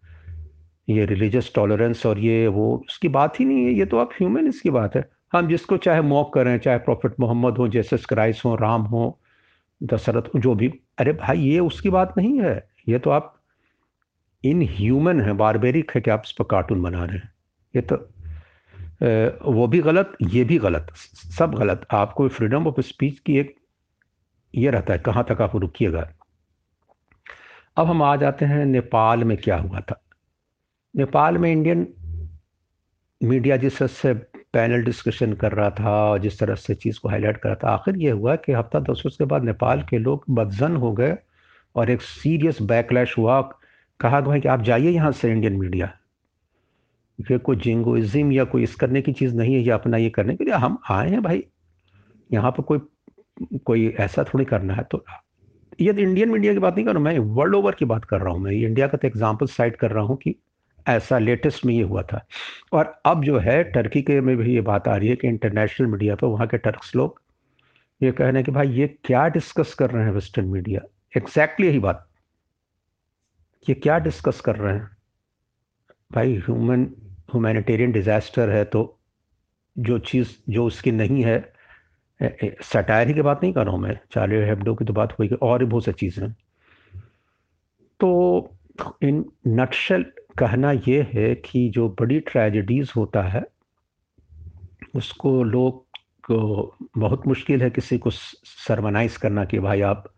ये 0.89 1.05
रिलीजियस 1.05 1.51
टॉलरेंस 1.55 2.05
और 2.05 2.19
ये 2.19 2.47
वो 2.49 2.75
उसकी 2.87 3.07
बात 3.09 3.39
ही 3.39 3.45
नहीं 3.45 3.65
है, 3.65 3.73
ये 3.73 3.85
तो 3.85 3.97
आप 3.97 4.09
ह्यूमन 4.13 4.47
इसकी 4.47 4.69
बात 4.69 4.95
है। 4.95 5.09
हम 5.33 5.47
जिसको 5.47 5.77
चाहे 5.77 6.01
मॉक 6.03 6.33
करें, 6.33 6.57
चाहे 6.59 6.77
प्रॉफिट 6.79 7.19
मोहम्मद 7.19 7.57
हो 7.57 7.67
जेसस 7.67 8.05
क्राइस्ट 8.05 8.45
हो 8.45 8.55
राम 8.55 8.81
हो 8.83 9.19
दशरथ 9.83 10.37
जो 10.37 10.53
भी, 10.55 10.67
अरे 10.97 11.13
भाई, 11.13 11.39
ये 11.39 11.59
उसकी 11.59 11.89
बात 11.89 12.13
नहीं 12.17 12.39
है। 12.41 12.55
ये 12.89 12.99
तो 12.99 13.09
आप 13.09 13.33
इन 14.43 14.61
ह्यूमन 14.71 15.21
है 15.21 15.33
बारबेरिक 15.33 15.91
है 15.91 16.01
कि 16.01 16.11
आप 16.11 16.23
इस 16.25 16.31
पर 16.31 16.43
कार्टून 16.43 16.81
बना 16.81 17.03
रहे 17.05 17.17
हैं। 17.17 17.31
ये 17.75 17.81
तो 17.81 17.95
वो 19.51 19.67
भी 19.67 19.79
गलत, 19.81 20.15
ये 20.23 20.43
भी 20.43 20.57
गलत, 20.57 20.91
सब 21.37 21.53
गलत। 21.55 21.85
आपको 21.91 22.27
फ्रीडम 22.27 22.67
ऑफ़ 22.67 22.79
स्पीच 22.81 23.19
की 23.19 23.37
एक 23.37 23.55
ये 24.53 24.69
रहता 24.69 24.93
है, 24.93 24.99
कहाँ 24.99 25.23
तक 25.29 25.41
आप 25.41 25.55
रुकिएगा। 25.55 26.07
अब 27.77 27.87
हम 27.87 28.03
आ 28.03 28.15
जाते 28.15 28.45
हैं 28.45 28.65
नेपाल 28.65 29.23
में 29.23 29.37
क्या 29.37 29.57
हुआ 29.57 29.79
था। 29.79 29.99
नेपाल 30.95 31.37
में 31.37 31.51
इंडियन 31.51 31.87
मीडिया 33.23 33.57
जिस 33.57 33.77
तरह 33.77 33.87
से 33.89 34.13
पैनल 34.53 34.83
डिस्कशन 34.83 35.33
कर 35.33 35.51
रहा 35.51 35.69
था 35.71 35.91
और 36.01 36.19
जिस 36.19 36.39
तरह 36.39 36.55
से 36.55 36.75
चीज़ 36.75 36.99
को 36.99 37.09
हाईलाइट 37.09 37.37
कर 37.37 37.49
रहा 37.49 37.57
था, 37.63 37.69
आखिर 37.69 37.97
ये 37.97 38.11
हुआ 38.11 38.35
कि 38.35 38.51
हफ़्ता 38.51 38.79
दस 38.81 39.01
रोज 39.05 39.15
के 39.17 39.25
बाद 39.25 39.43
नेपाल 39.43 39.81
के 39.89 39.97
लोग 39.99 40.25
बदजन 40.31 40.75
हो 40.75 40.91
गए 40.93 41.15
और 41.75 41.89
एक 41.89 42.01
सीरियस 42.01 42.61
बैकलैश 42.63 43.17
हुआ, 43.17 43.41
कहा 43.99 44.21
भाई 44.21 44.39
कि 44.41 44.47
आप 44.47 44.61
जाइए 44.63 44.89
यहाँ 44.89 45.11
से 45.11 45.31
इंडियन 45.31 45.55
मीडिया। 45.59 45.91
ये 47.19 47.37
कोई 47.39 47.55
जिंगोइज्म 47.57 48.31
या 48.31 48.43
कोई 48.45 48.63
इस 48.63 48.75
करने 48.75 49.01
की 49.01 49.11
चीज़ 49.13 49.35
नहीं 49.35 49.55
है, 49.55 49.61
या 49.61 49.75
अपना 49.75 49.97
ये 49.97 50.09
करने 50.09 50.35
के 50.35 50.43
लिए 50.43 50.53
हम 50.55 50.77
आए 50.91 51.09
हैं 51.09 51.21
भाई। 51.23 51.43
यहाँ 52.29 52.51
पर 52.51 52.63
कोई 52.63 52.79
कोई 53.65 53.87
ऐसा 53.99 54.23
थोड़ी 54.23 54.45
करना 54.45 54.73
है। 54.73 54.83
तो 54.83 55.03
ये 55.81 55.91
इंडियन 55.93 56.29
मीडिया 56.29 56.53
की 56.53 56.59
बात 56.59 56.75
नहीं 56.75 56.85
कर 56.85 56.91
रहा 56.93 56.99
हूँ 56.99 57.05
मैं 57.05 57.35
वर्ल्ड 57.35 57.55
ओवर 57.55 57.75
की 57.75 57.85
बात 57.85 58.05
कर 58.05 58.21
रहा 58.21 58.33
हूँ। 58.33 58.41
मैं 58.41 58.51
इंडिया 58.51 58.87
का 58.87 58.97
तो 58.97 59.07
एग्ज़ाम्पल 59.07 59.45
साइड 59.49 59.75
कर 59.75 59.91
रहा 59.91 60.03
हूँ 60.03 60.17
कि 60.17 60.35
ऐसा 60.87 61.17
लेटेस्ट 61.19 61.65
में 61.65 61.73
ये 61.73 61.81
हुआ 61.83 62.01
था। 62.03 62.25
और 62.73 62.93
अब 63.05 63.23
जो 63.23 63.37
है, 63.39 63.63
टर्की 63.63 64.01
के 64.01 64.19
में 64.21 64.35
भी 64.37 64.53
ये 64.53 64.61
बात 64.63 64.87
आ 64.87 64.95
रही 64.95 65.09
है 65.09 65.15
कि 65.15 65.27
इंटरनेशनल 65.27 65.87
मीडिया 65.87 66.15
पर 66.15 66.27
वहाँ 66.27 66.47
के 66.47 66.57
टर्क्स 66.59 66.95
लोग 66.95 67.21
ये 68.01 68.11
कह 68.11 68.23
रहे 68.23 68.33
हैं 68.33 68.43
कि 68.43 68.51
भाई 68.51 68.69
ये 68.69 68.87
क्या 69.05 69.27
डिस्कस 69.29 69.73
कर 69.73 69.89
रहे 69.89 70.05
हैं 70.05 70.11
वेस्टर्न 70.11 70.47
मीडिया 70.47 70.81
एग्जैक्टली 71.17 71.67
यही 71.67 71.79
बात। 71.79 72.07
ये 73.67 73.73
क्या 73.75 73.97
डिस्कस 73.99 74.41
कर 74.41 74.55
रहे 74.55 74.73
हैं? 74.73 74.89
भाई 76.11 76.35
ह्यूमन 76.37 76.83
ह्यूमैनिटेरियन 77.29 77.91
डिज़ास्टर 77.91 78.49
है 78.49 78.63
तो 78.65 78.81
जो 79.75 79.97
चीज़, 79.99 80.35
जो 80.49 80.65
उसकी 80.65 80.91
नहीं 80.91 81.23
है 81.23 81.53
सटायर 82.63 83.07
ही 83.07 83.13
की 83.13 83.21
बात 83.21 83.43
नहीं 83.43 83.53
कर 83.53 83.65
रहा 83.65 83.73
हूँ 83.73 83.81
मैं। 83.81 83.97
चार्ली 84.11 84.35
हेब्डो 84.47 84.73
की 84.75 84.85
तो 84.85 84.93
बात 84.93 85.17
हुई 85.19 85.29
और 85.41 85.59
भी 85.59 85.65
बहुत 85.65 85.85
सी 85.85 85.91
चीज़ें 85.93 86.31
तो 87.99 88.57
इन 89.03 89.25
नटशल 89.47 90.05
कहना 90.39 90.71
ये 90.71 91.01
है 91.13 91.35
कि 91.35 91.69
जो 91.69 91.89
बड़ी 91.89 92.19
ट्रेजेडीज़ 92.19 92.91
होता 92.95 93.21
है, 93.21 93.45
उसको 94.95 95.43
लोग, 95.43 95.85
को 96.23 96.75
बहुत 96.97 97.27
मुश्किल 97.27 97.61
है 97.61 97.69
किसी 97.69 97.97
को 97.97 98.09
सरमनाइज 98.09 99.17
करना 99.17 99.45
कि 99.45 99.59
भाई 99.59 99.81
आप 99.81 100.13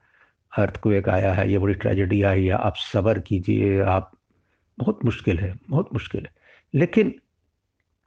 अर्थ 0.58 0.78
को 0.78 0.92
एक 0.92 1.10
आया 1.10 1.34
है, 1.34 1.52
ये 1.52 1.58
बड़ी 1.58 1.74
ट्रेजेडी 1.74 2.22
आई 2.22 2.46
है, 2.46 2.52
आप 2.52 2.76
सबर 2.76 3.20
कीजिए, 3.20 3.82
आप 3.82 4.12
बहुत 4.80 5.06
मुश्किल 5.06 5.40
है, 5.40 5.54
बहुत 5.70 5.90
मुश्किल 5.94 6.22
है। 6.22 6.32
लेकिन 6.74 7.14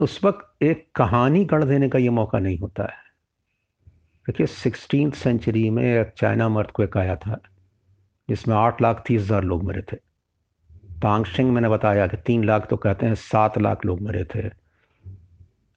उस 0.01 0.25
वक्त 0.25 0.63
एक 0.63 0.89
कहानी 0.95 1.45
गढ़ 1.45 1.65
देने 1.65 1.89
का 1.89 1.99
ये 1.99 2.11
मौका 2.11 2.39
नहीं 2.39 2.59
होता 2.59 2.83
है। 2.83 3.07
देखिए 4.27 4.47
सिक्सटीन 4.47 5.11
सेंचुरी 5.11 5.71
में 5.71 5.83
एक 5.85 6.13
चाइना 6.17 6.49
मर्थ 6.49 6.71
को 6.71 6.83
एक 6.83 6.97
आया 6.97 7.17
था, 7.17 7.41
जिसमें 8.29 8.57
आठ 8.57 8.83
लाख 8.83 9.05
तीस 9.07 9.23
हज़ार 9.23 9.45
लोग 9.45 9.65
मरे 9.65 9.83
थे। 9.83 10.08
तांगशिंग 11.03 11.51
मैंने 11.53 11.69
बताया 11.69 12.07
कि 12.07 12.17
तीन 12.27 12.45
लाख 12.45 12.67
तो 12.71 12.77
कहते 12.77 13.07
हैं 13.07 13.15
सात 13.17 13.59
लाख 13.59 13.85
लोग 13.87 14.01
मरे 14.03 14.25
थे। 14.35 14.49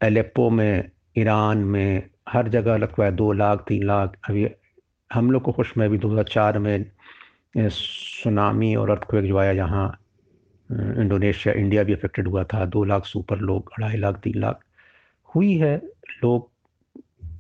एलेप्पो 0.02 0.50
में, 0.50 0.90
ईरान 1.18 1.58
में, 1.58 2.10
हर 2.30 2.48
जगह 2.50 2.78
लगता 2.78 3.04
है 3.04 3.12
दो 3.12 3.32
लाख, 3.34 3.64
तीन 3.68 3.84
लाख। 3.88 4.18
अभी 4.30 4.48
हम 5.12 5.32
लोग 5.32 5.42
को 5.44 5.52
खुश 5.52 5.76
में 5.78 5.90
भी 5.90 5.98
दो 5.98 6.10
हज़ार 6.10 6.24
चार 6.26 6.60
में 6.60 6.86
सुनामी 7.58 8.74
और 8.76 8.90
अर्थक्वेक 8.90 9.26
जो 9.26 9.38
आया 9.38 9.52
यहाँ 9.52 9.88
इंडोनेशिया, 10.70 11.54
इंडिया 11.54 11.84
भी 11.84 11.94
अफेक्टेड 11.94 12.28
हुआ 12.28 12.44
था। 12.44 12.66
दो 12.68 12.84
लाख 12.84 13.06
सुपर 13.06 13.38
लोग, 13.40 13.72
अढ़ाई 13.74 13.98
लाख, 13.98 14.20
तीन 14.24 14.40
लाख। 14.42 14.60
हुई 15.30 15.56
है, 15.58 15.76
लोग 16.24 16.50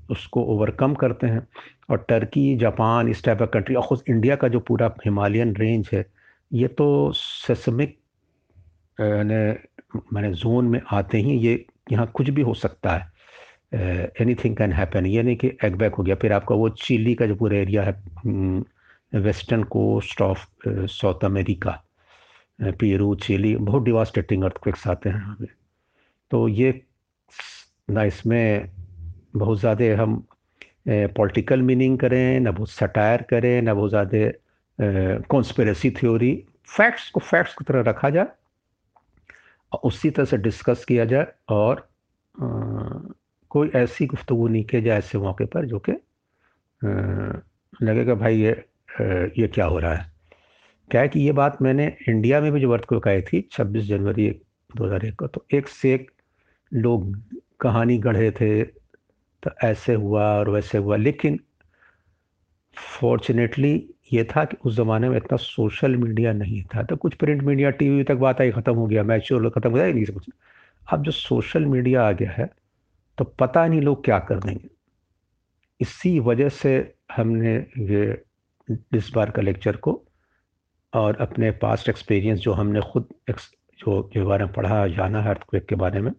उसको 0.10 0.44
ओवरकम 0.46 0.94
करते 0.96 1.28
हैं। 1.28 1.48
और 1.90 2.06
टर्की 2.10 2.56
जापान 2.58 3.10
इस 3.10 3.24
टाइप 3.24 3.40
का 3.40 3.46
कंट्री 3.54 3.76
और 3.76 3.88
ख़ुद 3.88 4.04
इंडिया 4.10 4.36
का 4.36 4.48
जो 4.48 4.60
पूरा 4.60 4.94
हिमालयन 5.06 5.56
रेंज 5.56 5.90
है 5.94 6.06
ये 6.52 6.68
तो 6.68 7.12
सेसमिक 7.16 7.98
मैंने 9.00 10.32
जोन 10.34 10.66
में 10.66 10.82
आते 10.92 11.18
ही 11.18 11.38
ये 11.40 11.54
यहाँ 11.92 12.12
कुछ 12.16 12.30
भी 12.30 12.42
हो 12.42 12.54
सकता 12.54 12.96
है। 12.96 13.10
एनी 14.22 14.36
थिंग 14.36 14.56
कैन 14.58 14.74
हैपन 14.74 15.06
ये 15.06 15.24
नहीं 15.24 15.36
कि 15.36 15.48
एग 15.66 15.76
बैक 15.76 15.96
हो 15.96 16.04
गया, 16.04 16.16
फिर 16.16 16.34
आपका 16.34 16.56
वो 16.56 16.70
चिली 16.72 17.14
का 17.16 17.26
जो 17.26 17.36
पूरा 17.36 17.58
एरिया 17.58 17.84
है 17.84 19.22
western 19.22 19.64
coast 19.72 20.22
of 20.22 20.46
South 20.68 21.26
America 21.26 21.72
Peru 22.60 23.14
Chile 23.18 23.56
बहुत 23.58 23.84
डिवास्टेटिंग 23.84 24.44
अर्थक्वेक्स 24.44 24.88
आते 24.88 25.10
हैं 25.10 25.18
यहाँ 25.18 25.36
पे। 25.40 25.46
तो 26.32 26.48
ये 26.48 26.82
ना 27.90 28.04
इसमें 28.04 28.70
बहुत 29.36 29.60
ज़्यादा 29.60 30.02
हम 30.02 30.24
पॉलिटिकल 30.88 31.62
मीनिंग 31.62 31.98
करें, 32.00 32.40
ना 32.40 32.52
बहुत 32.52 32.70
सटायर 32.70 33.22
करें, 33.30 33.62
ना 33.62 33.74
बहुत 33.74 33.90
ज़्यादा 33.90 34.32
कॉन्स्पेरेसी 35.30 35.92
थ्योरी 35.92 36.46
फैक्ट्स 36.66 37.10
को 37.10 37.20
फैक्ट्स 37.20 37.54
की 37.54 37.66
तरह 37.66 37.82
रखा 37.82 38.10
जाए 38.10 38.28
और 39.72 39.80
उसी 39.84 40.10
तरह 40.10 40.26
से 40.26 40.38
डिस्कस 40.38 40.86
किया 40.86 41.06
जाए 41.06 41.28
और 41.50 41.90
आ, 42.42 42.90
कोई 43.50 43.72
ऐसी 43.76 44.06
गुफ्तु 44.06 44.48
नहीं 44.48 44.64
की 44.64 44.82
जाए 44.82 44.98
ऐसे 44.98 45.18
मौके 45.18 45.46
पर 45.46 45.66
जो 45.66 45.80
कि 45.80 45.92
लगेगा 47.86 48.16
भाई 48.16 48.36
ये 48.36 48.52
आ, 49.02 49.04
ये 49.38 49.48
क्या 49.48 49.66
हो 49.66 49.80
रहा 49.80 49.96
है। 49.96 50.12
क्या 50.92 51.02
है 51.02 51.10
कि 51.10 51.20
ये 51.20 51.32
बात 51.32 51.62
मैंने 51.62 51.98
इंडिया 52.10 52.42
में 52.42 52.52
भी 52.52 52.62
जो 52.62 52.70
वर्त 52.70 52.86
को 52.86 53.00
कही 53.00 53.22
थी 53.22 53.50
26 53.52 53.82
जनवरी 53.82 54.42
2001 54.78 55.16
को 55.16 55.28
तो 55.28 55.46
एक 55.54 55.68
से 55.68 55.94
एक 55.94 56.12
लोग 56.74 57.22
कहानी 57.62 57.98
गढ़े 57.98 58.32
थे 58.32 58.64
तो 59.44 59.52
ऐसे 59.64 59.94
हुआ 59.94 60.24
और 60.24 60.50
वैसे 60.50 60.78
हुआ। 60.78 60.96
लेकिन 60.96 61.40
फॉर्चुनेटली 63.00 63.90
ये 64.14 64.24
था 64.26 64.44
कि 64.46 64.58
उस 64.66 64.76
ज़माने 64.76 65.10
में 65.10 65.18
इतना 65.18 65.38
सोशल 65.38 65.96
मीडिया 65.98 66.34
नहीं 66.34 66.64
था। 66.74 66.84
तो 66.84 66.96
कुछ 66.96 67.14
प्रिंट 67.16 67.42
मीडिया, 67.44 67.70
टीवी 67.72 68.04
तक 68.04 68.16
बात 68.18 68.42
आई, 68.42 68.52
ख़त्म 68.52 68.74
हो 68.76 68.86
गया 68.88 69.04
मैच 69.04 69.22
ख़त्म 69.24 69.70
हो 69.70 69.76
गया 69.76 69.88
नहीं 69.88 70.06
कुछ। 70.06 70.30
अब 70.88 71.04
जो 71.04 71.12
सोशल 71.12 71.66
मीडिया 71.66 72.04
आ 72.04 72.12
गया 72.12 72.32
है 72.32 72.50
तो 73.18 73.24
पता 73.40 73.66
नहीं 73.68 73.82
लोग 73.82 74.04
क्या 74.06 74.20
कर 74.22 74.40
देंगे। 74.40 74.70
इसी 75.80 76.20
वजह 76.22 76.50
से 76.52 76.72
हमने 77.16 77.56
ये 77.80 78.22
इस 78.96 79.12
बार 79.16 79.32
का 79.32 79.42
लेक्चर 79.42 79.76
को 79.78 80.02
और 80.94 81.16
अपने 81.22 81.52
पास्ट 81.62 81.90
एक्सपीरियंस 81.90 82.40
जो 82.40 82.54
हमने 82.54 82.82
खुद 82.92 83.08
जो 83.30 84.02
के 84.04 84.24
बारे 84.24 84.46
में 84.46 84.54
पढ़ा, 84.54 84.88
जाना 84.88 85.22
है 85.22 85.30
अर्थक्वेक 85.30 85.66
के 85.66 85.76
बारे 85.76 86.02
में 86.02 86.12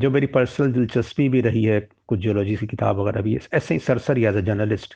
जो 0.00 0.10
मेरी 0.10 0.26
पर्सनल 0.28 0.72
दिलचस्पी 0.72 1.28
भी 1.28 1.40
रही 1.40 1.62
है, 1.64 1.80
कुछ 2.08 2.18
जियोलॉजी 2.20 2.56
की 2.56 2.66
किताब 2.66 2.98
वगैरह 2.98 3.22
भी, 3.22 3.38
ऐसे 3.54 3.74
ही 3.74 3.80
सरसरी 3.80 4.24
एज 4.24 4.36
ए 4.36 4.42
जर्नलिस्ट 4.42 4.94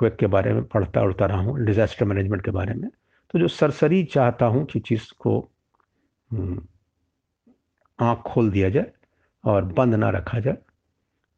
क्वेक 0.00 0.16
के 0.16 0.26
बारे 0.28 0.52
में 0.54 0.62
पढ़ता 0.64 1.02
उड़ता 1.02 1.26
रहा 1.26 1.40
हूँ 1.40 1.64
डिज़ास्टर 1.64 2.04
मैनेजमेंट 2.04 2.44
के 2.44 2.50
बारे 2.50 2.74
में। 2.74 2.88
तो 3.30 3.38
जो 3.38 3.48
सरसरी 3.48 4.02
चाहता 4.04 4.46
हूँ 4.46 4.64
कि 4.66 4.80
चीज़ 4.80 5.12
को 5.20 5.38
आँख 7.98 8.22
खोल 8.26 8.50
दिया 8.50 8.68
जाए 8.70 8.92
और 9.44 9.64
बंद 9.72 9.94
ना 9.94 10.10
रखा 10.10 10.40
जाए। 10.40 10.56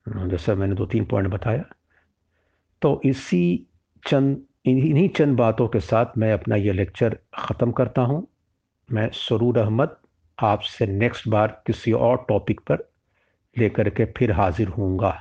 जैसा 0.06 0.54
मैंने 0.54 0.74
दो 0.74 0.86
तीन 0.86 1.04
पॉइंट 1.04 1.28
बताया। 1.28 1.64
तो 2.82 3.00
इसी 3.04 3.66
चंद, 4.04 4.40
इन्हीं 4.66 5.08
चंद 5.08 5.36
बातों 5.36 5.66
के 5.68 5.80
साथ 5.80 6.18
मैं 6.18 6.32
अपना 6.32 6.56
ये 6.56 6.72
लेक्चर 6.72 7.18
ख़त्म 7.38 7.72
करता 7.72 8.02
हूँ। 8.02 8.26
मैं 8.88 9.08
सरूर 9.14 9.58
अहमद 9.58 9.96
आपसे 10.38 10.86
नेक्स्ट 10.86 11.28
बार 11.28 11.62
किसी 11.66 11.92
और 11.92 12.24
टॉपिक 12.28 12.60
पर 12.60 12.88
लेकर 13.56 13.90
के 13.90 14.04
फिर 14.16 14.32
हाजिर 14.32 14.68
होऊँगा। 14.68 15.12